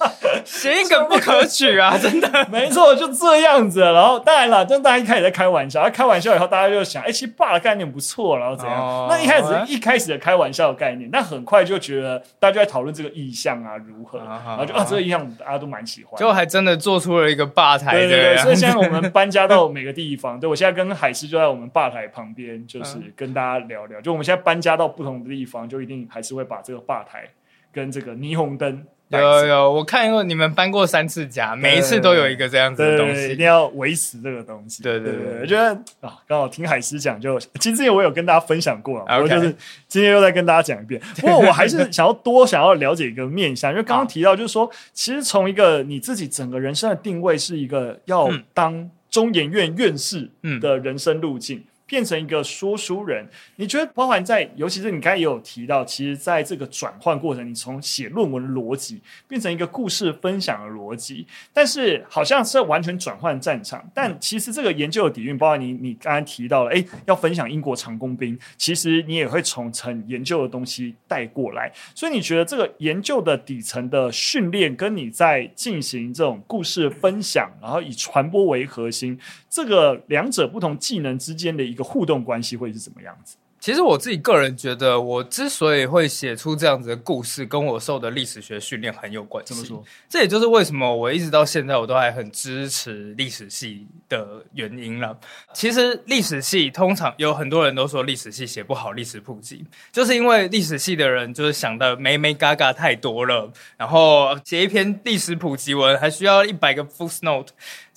[0.44, 1.98] 谐音梗不可取啊！
[1.98, 3.80] 真的，没错，就这样子。
[3.80, 8.78] 然后当然了，就大家一开始在开玩笑，开玩笑以后，大家就想，哎、欸，其实爸的概念不错，然后怎样？
[8.78, 17.94] 哦、那一开始一开始的开玩笑的概念，但很快就觉得大家就在讨论这个意象啊如何，哦、然后就啊，这个意象大家都蛮喜欢，就还真的做出了一个吧台。
[17.94, 22.98] 对对对，所以现在我们搬家到每个地方，对我现在跟海狮就在我们吧台旁边，就是。
[23.16, 27.30] 跟大家聊聊，就我们现在搬家到不同的地方，就一定还是会把这个吧台
[27.72, 28.84] 跟这个霓虹灯。
[29.10, 34.84] 有有有，我看过你们搬过三次家，每一次都有一个这样子的东西，一定要维持这个东西。
[34.84, 35.70] 对对对，我觉得
[36.02, 39.56] 啊，刚好听海狮讲，就其实之前我有跟大家分享过.我就是
[39.88, 41.02] 今天又再跟大家讲一遍。
[41.22, 51.60] 不过我还是想要多想要了解一个面向，因为刚刚提到就是说，其实从一个你自己整个人生的定位是一个要当中研院院士的人生路径。
[51.60, 53.26] 嗯变成一个说书人，
[53.56, 63.90] 你觉得包含在，尤其是你刚才也有提到，其实在这个转换过程，你从写论文逻辑变成一个故事分享的逻辑，但是好像是完全转换战场。
[63.94, 71.72] 但其实这个研究的底蕴，包含你你刚才提到了，诶，要分享英国长工兵，其实你也会从成研究的东西带过来。
[71.96, 79.18] 所以你觉得这个研究的底层的训练，跟你在进行这种故事分享，然后以传播为核心，
[79.50, 83.38] 这个两者不同技能之间的一个互动关系会是怎么样子？
[83.60, 89.52] 其实我自己个人觉得，我之所以会写出这样子的故事，跟我受的历史学训练很有关系。
[89.52, 89.84] 怎么说？
[90.08, 95.18] 这也就是为什么我一直到现在我都还很支持历史系的原因了。
[95.54, 107.48] 其实历史系通常有很多人都说历史系写不好历史普及，就是因为历史系的人就是想的没没嘎嘎太多了，然后写一篇历史普及文还需要一百个 footnote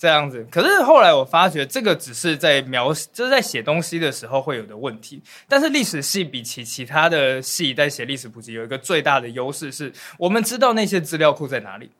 [0.01, 0.43] 这样子。
[0.49, 11.91] 可是后来我发觉，这个只是在描，就是在写东西的时候会有的问题，但是历史系比起其他的系在写历史普及有一个最大的优势是，我们知道那些资料库在哪里。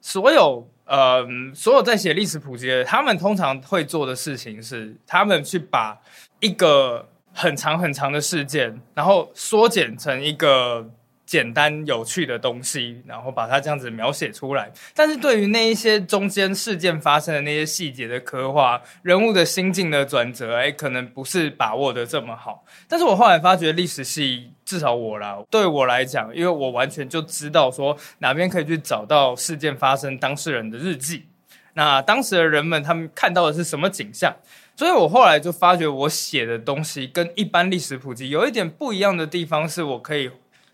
[0.00, 1.24] 所有呃，
[1.54, 5.96] 所有在写历史普及的，他们通常会做的事情是，他们去把
[6.40, 10.90] 一个很长很长的事件，然后缩减成一个。
[11.30, 14.68] 简单有趣的东西，然后把它这样子描写出来。
[14.96, 22.64] 但是对于那一些中间事件发生的那些细节的刻画，人物的心境的转折，哎，可能不是把握得这么好。
[22.88, 31.26] 但是我后来发觉，历史系至少我啦，对我来讲，因为我完全就知道说哪边可以去找到事件发生当事人的日记，
[31.74, 34.34] 那当时的人们他们看到的是什么景象，
[34.74, 40.28] 所以我后来就发觉，我写的东西跟一般历史普及有一点不一样的地方，是我可以。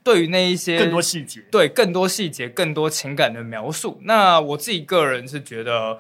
[0.06, 5.98] 对于那一些更多细节，对更多细节、更多情感的描述，那我自己个人是觉得。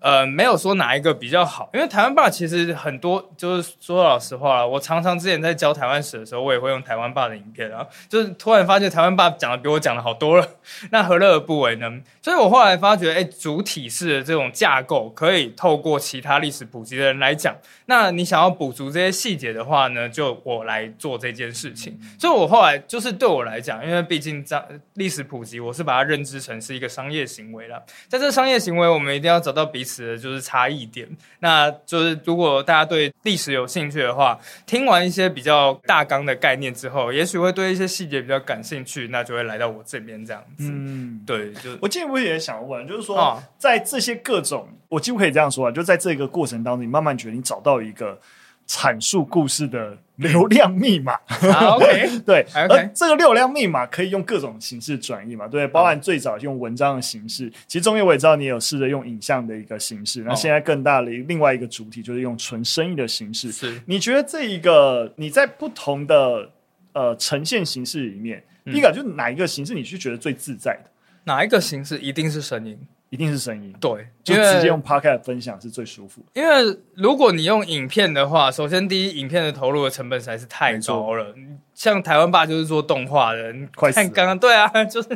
[0.00, 10.48] 呃，没有说哪一个比较好，因为台湾爸其实很多，就是说老实话啦，我常常之前在教台湾史的时候，我也会用台湾爸的影片啊，就是突然发现台湾爸讲的比我讲的好多了，
[10.92, 11.90] 那何乐而不为呢？
[12.22, 21.98] 所以我后来发觉，哎，主体式的这种架构可以透过其他历史普及的人来讲，那你想要补足这些细节的话呢，就我来做这件事情。
[22.20, 29.87] 所以我后来就是对我来讲，因为毕竟在历史普及，我是把它认知成是一个商业行为了，在这商业行为，我们一定要找到彼此。
[29.88, 31.08] 词的就是差异点，
[31.38, 40.68] 那就是如果大家对历史有兴趣的话，听完一些比较大纲的概念之后，也许会对一些细节比较感兴趣，那就会来到我这边这样子。
[40.70, 48.20] 嗯，对，就我进一步也想问，就是说，哦、在这些各种，我几乎可以这样说啊，就在这个过程当中，你慢慢觉得你找到一个
[48.68, 49.96] 阐述故事的。
[50.18, 55.46] 流量密码、啊、 OK，对，OK，而这个流量密码可以用各种形式转移嘛？
[55.48, 63.52] 对，包含最早用文章的形式，其实中间我也知道你有试着用影像的一个形式，那现在更大的另外一个主体就是用纯声音的形式。
[63.52, 66.50] 是，你觉得这一个你在不同的
[66.92, 70.90] 呃呈现形式里面，第一个就是哪一个形式你是觉得最自在的？
[71.24, 72.76] 哪一个形式一定是声音。
[73.10, 76.22] 一定是声音，对，就直接用 Podcast 分享是最舒服。
[76.34, 81.34] 因为如果你用影片的话，首先第一，影片的投入的成本实在是太高了。
[81.72, 85.08] 像台湾爸就是做动画的，你看刚刚对啊，就是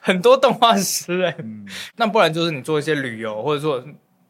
[0.00, 1.36] 很多动画师哎、欸。
[1.40, 1.66] 嗯、
[1.96, 3.84] 那不然就是你做一些旅游，或者说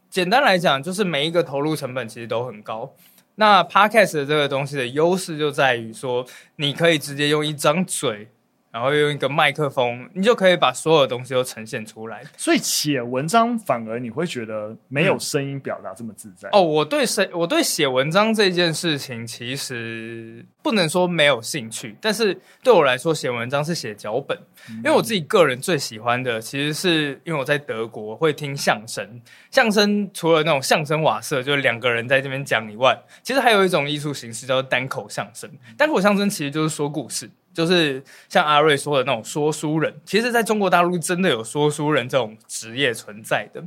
[0.08, 2.90] 简单来讲，就是每一个投入成本其实都很高。
[3.34, 6.24] 那 Podcast 的这个东西的优势就在于说，
[6.56, 8.28] 你可以直接用一张嘴。
[8.72, 12.24] 然后用一个麦克风，你就可以把所有东西都呈现出来。
[12.38, 16.48] 所以写文章反而你会觉得没有声音表达这么自在。
[16.48, 24.36] 嗯、哦，我对写我对写文章这件事情其实不能说没有兴趣，但是对我来说写文章是写脚本，
[24.70, 29.20] 嗯、因为我自己个人最喜欢的其实是因为我在德国会听相声，
[29.50, 35.50] 相声除了那种相声瓦舍，就是两个人在这边讲以外，其实还有一种艺术形式叫做单口相声。
[35.76, 37.28] 单口相声其实就是说故事。
[37.52, 43.62] 就是像阿瑞说的那种说书人，其实在中国大陆真的有说书人这种职业存在的。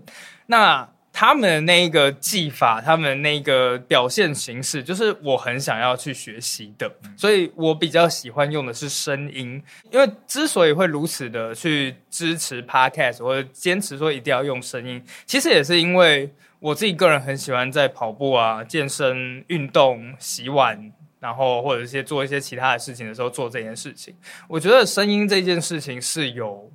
[0.48, 6.92] 那他们那个技法，他们那个表现形式，就是我很想要去学习的。
[7.16, 16.30] 所以我比较喜欢用的是声音，因为之所以会如此的去支持 Podcast 或者坚持说一定要用声音，其实也是因为
[16.60, 20.92] 我自己个人很喜欢在跑步啊、健身、运动、洗碗。
[21.26, 24.14] 然后或者一些做一些其他的事情的时候做这件事情，
[24.48, 26.72] 我觉得声音这件事情是有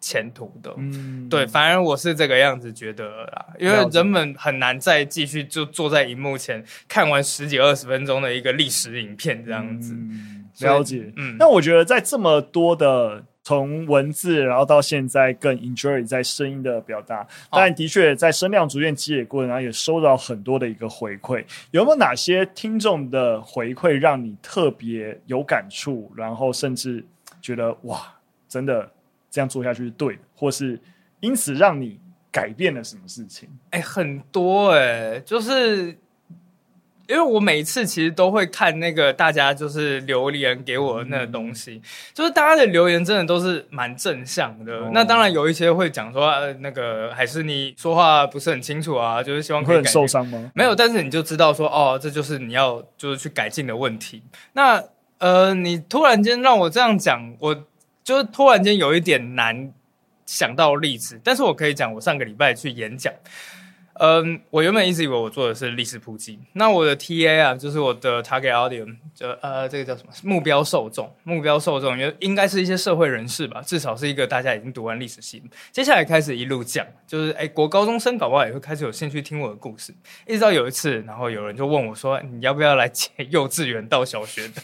[0.00, 0.72] 前途的。
[0.76, 9.94] 嗯，对，反而我是这个样子觉得啦，因为人们很难再继续就坐在荧幕前看完十几二十分钟的一个历史影片这样子。
[9.94, 11.12] 嗯，了解。
[11.16, 13.24] 嗯，那我觉得在这么多的。
[13.46, 21.44] 从文字，然后到现在更 enjoy 在声音的表达，但的确在声量逐渐积累过程，然后也收到很多的一个回馈。
[21.70, 27.06] 有没有哪些听众的回馈让你特别有感触，然后甚至
[27.40, 28.12] 觉得哇，
[28.48, 28.90] 真的
[29.30, 30.76] 这样做下去是对的，或是
[31.20, 32.00] 因此让你
[32.32, 33.48] 改变了什么事情？
[33.70, 35.96] 哎，很多哎，就是。
[37.08, 41.82] 因为我每一次其实都会看那个大家就是留言给我的那个东西，嗯、
[42.12, 44.72] 就是大家的留言真的都是蛮正向的。
[44.78, 49.82] 哦、那当然有一些会讲说，呃，那个还是你说话不是很清楚啊，就是希望可以改。
[49.82, 50.50] 会很受伤吗？
[50.54, 54.22] 没有，但是你就知道说，哦，这就是你要就是去改进的问题。
[54.52, 54.82] 那
[55.18, 57.54] 呃，你突然间让我这样讲，我
[58.02, 59.72] 就是突然间有一点难
[60.26, 63.12] 想到例子，但是我可以讲，我上个礼拜去演讲。
[63.98, 66.38] 嗯，我原本一直以为我做的是历史普及。
[66.52, 70.12] 那我的 TA 啊，就是我的 target audience，就呃，这个叫什么？
[70.22, 75.42] 目标受众，目标受众，应应该是一些社会人士吧，至少是一个大家已经读完历史系。
[75.72, 79.94] 接下来开始一路讲，就是哎，国高中生搞不好也会开始有兴趣听我的故事。
[80.26, 84.62] 一直到有一次，然后有人就问我说：“你要不要来讲 幼稚园到小学的？”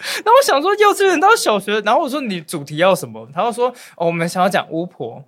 [0.24, 3.28] 然后我想说幼稚园到小学，然后我说你主题要什么？
[3.34, 5.22] 他就说：“哦，我们想要讲巫婆。”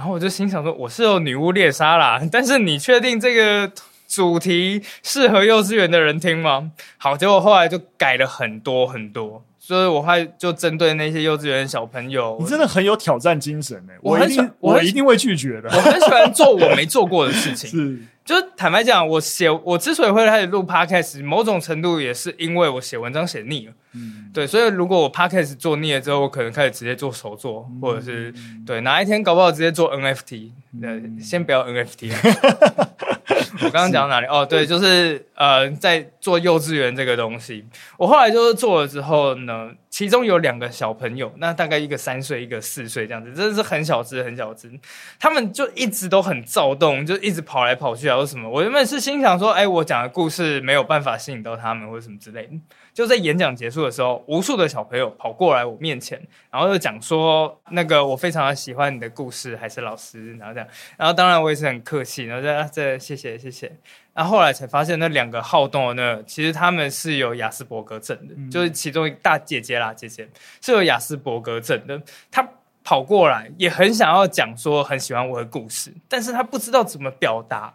[0.00, 3.70] 然后我就心想说，我是有女巫猎杀啦，但是你确定这个
[4.08, 6.72] 主题适合幼稚园的人听吗？
[6.96, 17.98] 好，结果后来就改了很多很多，所以我还就针对那些幼稚园小朋友，你真的很有挑战精神诶，我一定我一定会拒绝的，我很喜欢做我没做过的事情， 是。
[18.24, 23.72] 就坦白讲，我写我之所以会开始录 podcast，某种程度也是因为我写文章写腻了。
[23.94, 28.32] 嗯，对，所以如果我 podcast 做腻了之后，我可能开始直接做手作，嗯、或者是
[28.66, 30.50] 对哪一天搞不好直接做 NFT。
[30.80, 32.88] 嗯，先不要 NFT 了。
[33.62, 34.26] 我刚刚讲到哪里？
[34.26, 37.64] 哦，对，就是呃，在做幼稚园这个东西。
[37.96, 44.70] 我后来就是做了之后呢，其中有两个小朋友，那大概一个三岁，一个四岁这样子，真的是很小只，很小只。
[45.18, 48.48] 他们就一直都很躁动，就一直跑来跑去啊，或什么。
[48.48, 52.50] 我原本是心想说，哎，我讲的故事没有办法吸引到他们，或者什么之类的。
[52.92, 56.20] 就在演讲结束的时候，无数的小朋友跑过来我面前，
[56.50, 63.72] 然后就讲说：“那个我非常的喜欢你的故事，还是老师。”然后这样，然后当然我也是很客气，然后这这谢谢谢谢。
[64.12, 70.28] 然后后来才发现，那两个好动的那，其实他们是有亚斯伯格症的，嗯、就是其中一个大姐姐啦，姐姐
[70.60, 72.00] 是有亚斯伯格症的。
[72.30, 72.46] 她
[72.82, 77.72] 跑过来也很想要讲说很喜欢我的故事，但是她不知道怎么表达。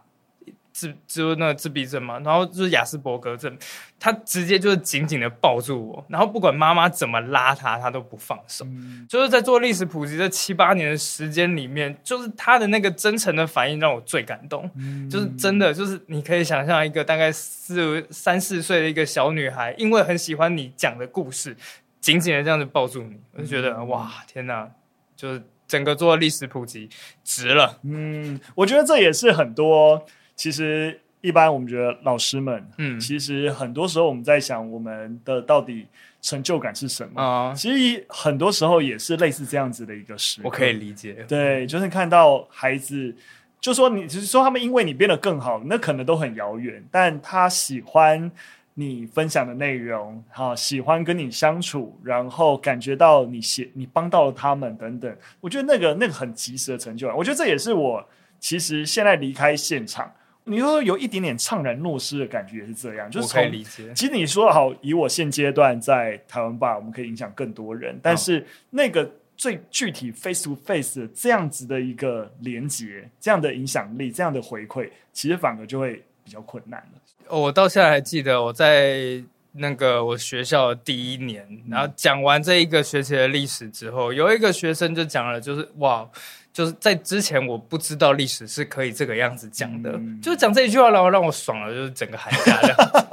[0.75, 3.57] 自就是那个自闭症嘛，然后就是雅斯伯格症，
[3.97, 8.65] 他直接就是紧紧的抱住我，然后不管妈妈怎么拉他，他都不放手。
[8.65, 14.69] 嗯、就是在做历史普及这七八年的时间里面，就是他的那个真诚的反应让我最感动。
[14.75, 21.55] 嗯、就是真的，就是你可以想象一个大概四三四岁的一个小女孩，因为很喜欢你讲的故事，
[22.01, 24.69] 紧紧的这样子抱住你，我就觉得、嗯、哇，天哪！
[25.15, 26.89] 就是整个做历史普及
[27.23, 27.79] 值了。
[27.83, 30.05] 嗯，我觉得这也是很多。
[30.35, 35.87] 其实，一般我们觉得老师们，嗯，其实很多时候我们在想，我们的到底
[36.21, 37.21] 成就感是什么？
[37.21, 40.41] 啊，其实很多时候也是类似这样子的一个事。
[40.43, 43.15] 我可以理解，对，就是看到孩子，
[43.59, 48.29] 就说你，只是说他们因为你变得更好，那可能都很遥远，但他喜欢
[48.75, 58.07] 你分享的内容，哈，喜欢跟你相处，然后感觉到你写，你帮到了他们等等，我觉得那个那个很及时的成就感，我觉得这也是我
[58.39, 60.11] 其实现在离开现场。
[60.47, 63.09] 你说有一点点怅然若失的感觉，也是这样。
[63.09, 63.91] 就是可以理解。
[63.95, 77.35] 其实你说好，以我现阶段在台湾吧，我们可以影响更多人，但是那个最具体 face to face 的这样子的一个连接，这样的影响力，这样的回馈，其实反而就会比较困难了。
[77.35, 86.07] 我到现在还记得我在那个我学校的第一年，然后讲完这一个学期的历史之后，有一个学生就讲了，就是哇。
[86.55, 93.05] 就是在之前我不知道历史是可以这个样子讲的，嗯、就是讲这一句话，然后让我爽了，就是整个寒假这样子。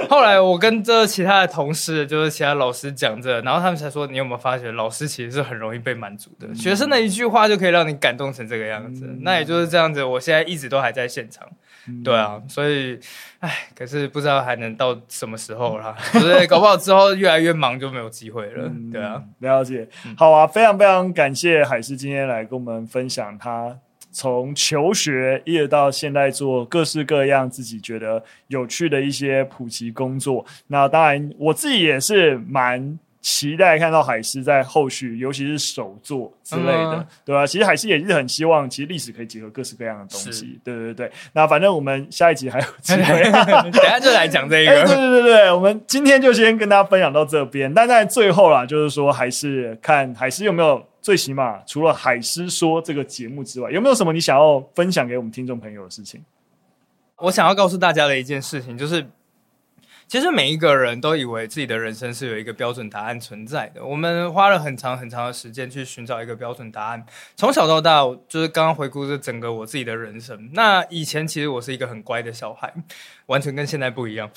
[0.08, 9.04] 后来我跟这其他的同事，就是其他老师讲这，然后他们才说，你有没有发觉，老师其实是很容易被满足的，嗯、学生的一句话就可以让你感动成这个样子。
[9.06, 11.46] 嗯、那也就是这样子，我现在一直都还在现场。
[12.04, 12.98] 对啊，所以，
[13.40, 15.96] 唉，可是不知道还能到什么时候啦。
[16.14, 18.64] 就是搞不好之后越来越忙就没有机会了。
[18.66, 19.88] 嗯、对啊，了解。
[20.16, 23.78] 好啊，非常非常感谢海狮今天来跟我们分享他
[24.12, 30.44] 从求学一直到现在做各式各样自己觉得有趣的一些普及工作。
[30.68, 32.98] 那当然，我自己也是蛮。
[33.26, 37.46] 期待看到海狮在后续，尤其是首作之类的，嗯、对吧、啊？
[37.46, 40.30] 其实海狮也是很希望，其实历史可以结合各式各样的东西。
[40.30, 43.24] 是对对对，那反正我们下一集还有机会，
[43.72, 44.86] 等下就来讲这一个、欸。
[44.86, 47.74] 对对对对，我们今天就先跟大家分享到这边。
[47.74, 56.22] 但在最后啦，就是说还是看海狮有没有最起码除了海狮说这个节目之外，有没有什么你想要分享给我们听众朋友的事情？
[57.16, 59.04] 我想要告诉大家的一件事情就是。
[60.08, 63.84] 其实每一个人都以为自己的人生是有一个标准答案存在的。
[63.84, 67.04] 我们花了很长很长的时间去寻找一个标准答案。
[67.34, 70.50] 从小到大，就是刚刚回顾这整个我自己的人生。
[70.52, 72.72] 那以前其实我是一个很乖的小孩，
[73.26, 74.30] 完全跟现在不一样，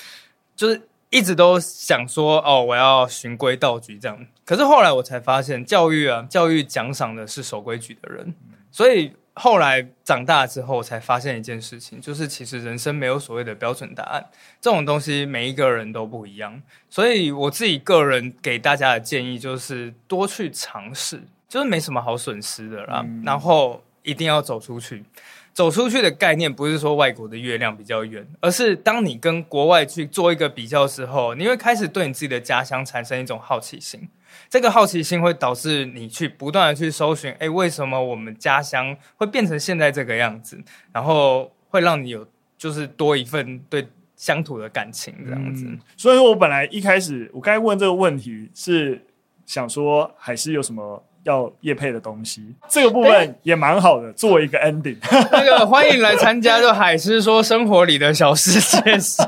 [0.55, 4.25] 就是一直都想说哦，我要循规蹈矩这样。
[4.43, 8.33] 可是后来我才发现，教育啊，教育奖赏的是守规矩的人，
[8.71, 9.13] 所以。
[9.41, 14.25] 后来长大之后，才发现一件事情，就是其实人生没有所谓的标准答案，
[14.59, 16.61] 这种东西每一个人都不一样。
[16.89, 23.01] 所以我自己个人给大家的建议就是多去尝试，就是没什么好损失的啦。
[23.05, 25.05] 嗯、然后一定要走出去，
[25.53, 34.09] 走出去的概念不是说外国的月亮比较圆，而是当你跟国外去做一个比较之后，你会开始对你自己的家乡产生一种好奇心。
[34.49, 40.59] 这个好奇心会导致你去不断的去搜寻，哎，为什么我们家乡会变成现在这个样子？
[40.91, 42.27] 然后会让你有
[42.57, 45.65] 就是多一份对乡土的感情这样子。
[45.67, 48.99] 嗯，所以说我本来一开始我刚才问这个问题是
[49.45, 52.55] 想说，还是有什么要业配的东西？
[52.67, 54.97] 这个部分也蛮好的，作为一个 ending。
[55.31, 59.21] 那个欢迎来参加，就海狮说生活里的小世界是。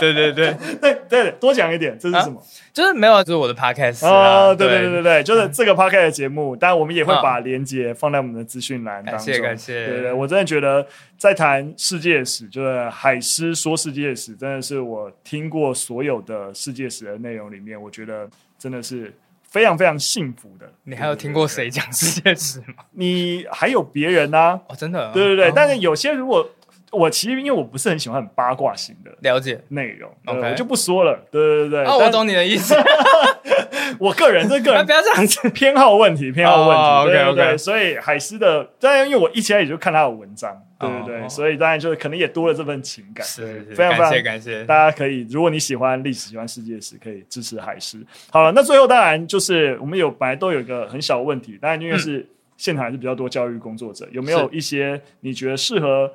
[0.00, 2.40] 对对对 对对，多讲一点，这是什么？
[2.40, 2.42] 啊、
[2.72, 4.54] 就是没有，就是我的 podcast 啊、哦。
[4.54, 9.26] 对对对对对， 就是这个 podcast 的节目，当然我们也会把连接放在我们的资讯栏当中。
[9.26, 9.86] 感谢感谢。
[9.86, 10.86] 对，对对，我真的觉得
[11.18, 18.28] 在谈世界史，就是海狮说世界史，真的是我听过所有的世界史的内容里面，我觉得
[18.58, 20.70] 真的是非常非常幸福的。
[20.84, 22.84] 你还有听过谁讲世界史吗？
[22.92, 24.60] 你还有别人啊？
[24.68, 25.10] 哦，真的？
[25.12, 26.48] 对对对，哦、但是有些如果。
[26.90, 31.18] 我其实因为我不是很喜欢很八卦型的了解内容，OK，我就不说了。
[31.30, 32.74] 对对对，哦，我懂你的意思。
[33.98, 37.10] 我个人这个人 不要这样子，偏好问题，偏好问题。
[37.10, 43.26] OK OK，所以海狮的，当然因为我一起来也就看他的文章，对对对，所以当然就是可能也多了这份情感。
[43.26, 44.64] 是，非常非常感谢感谢。
[44.64, 47.98] 大家可以，如果你喜欢历史，喜欢世界史，可以支持海狮。
[48.30, 52.26] 好了，那最后当然就是我们有本来都有一个很小的问题，当然因为是
[52.56, 56.10] 现场还是比较多教育工作者，有没有一些你觉得适合？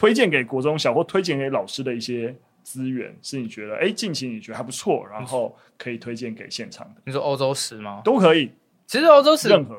[0.00, 7.02] 推荐给国中小或推荐给老师的一些资源，是你觉得哎，近期你觉得还不错，然后可以推荐给现场的。
[7.04, 8.00] 你说欧洲史吗？
[8.02, 8.50] 都可以。
[8.86, 9.76] 其实欧洲史任何，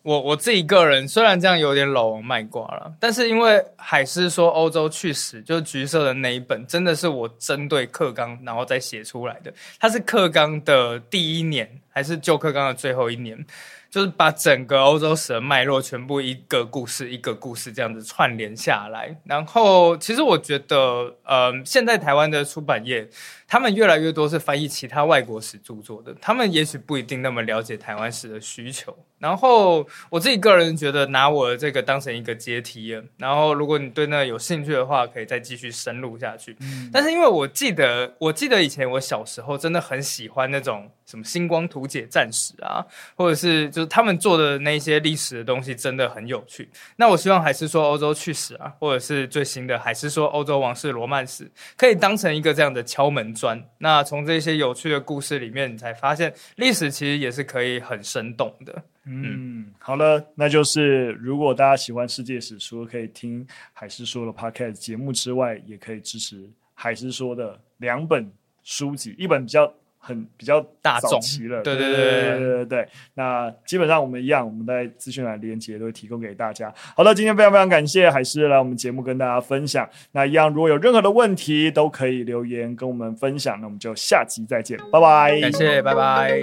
[0.00, 9.52] 我我自己个人虽然这样有点老王卖瓜了，但是因为海狮说欧洲去史，就是橘色的那一本，真的是我针对课纲然后再写出来的。
[9.78, 13.44] 它是课纲的第一年，还是旧课纲的最后一年？
[13.90, 23.08] 就是把整个欧洲史的脉络全部一个故事一个故事这样子串联下来，然后其实我觉得，呃，现在台湾的出版业。
[23.52, 28.96] 他们越来越多是翻译其他外国史著作的，他们也许不一定那么了解台湾史的需求。
[29.20, 33.04] 然后我自己个人觉得，拿我的这个当成一个阶梯了。
[33.18, 36.56] 然后如果你对那有兴趣的话，可以再继续深入下去。
[36.60, 46.68] 嗯、但是因为我记得，我记得以前我小时候真的很喜欢那种什么星光图解战史啊，或者是就是他们做的那些历史的东西真的很有趣。
[46.96, 51.46] 那我希望还是说欧洲趣史啊，或者是最新的还是说欧洲王室罗曼史，
[51.76, 58.82] 可以当成一个这样的敲门砖，那从这些有趣的故事里面，你才发现历史其实也是可以很生动的。
[59.06, 68.30] 嗯，好了，那就是如果大家喜欢世界史，除了可以听海狮说的 Podcast 节目之外，也可以支持海狮说的两本
[68.62, 69.72] 书籍，一本比较。
[70.02, 71.20] 很比较大众
[71.50, 76.72] 了，对对对对对对，对，那基本上我们一样，我们在资讯栏连接都会提供给大家。
[76.96, 79.86] 好的，今天非常非常感谢海狮来我们节目跟大家分享。
[80.12, 83.60] 那一样，如果有任何的问题，都可以留言跟我们分享。
[83.60, 85.38] 那我们就下集再见，拜拜。
[85.38, 86.40] 感谢，拜拜。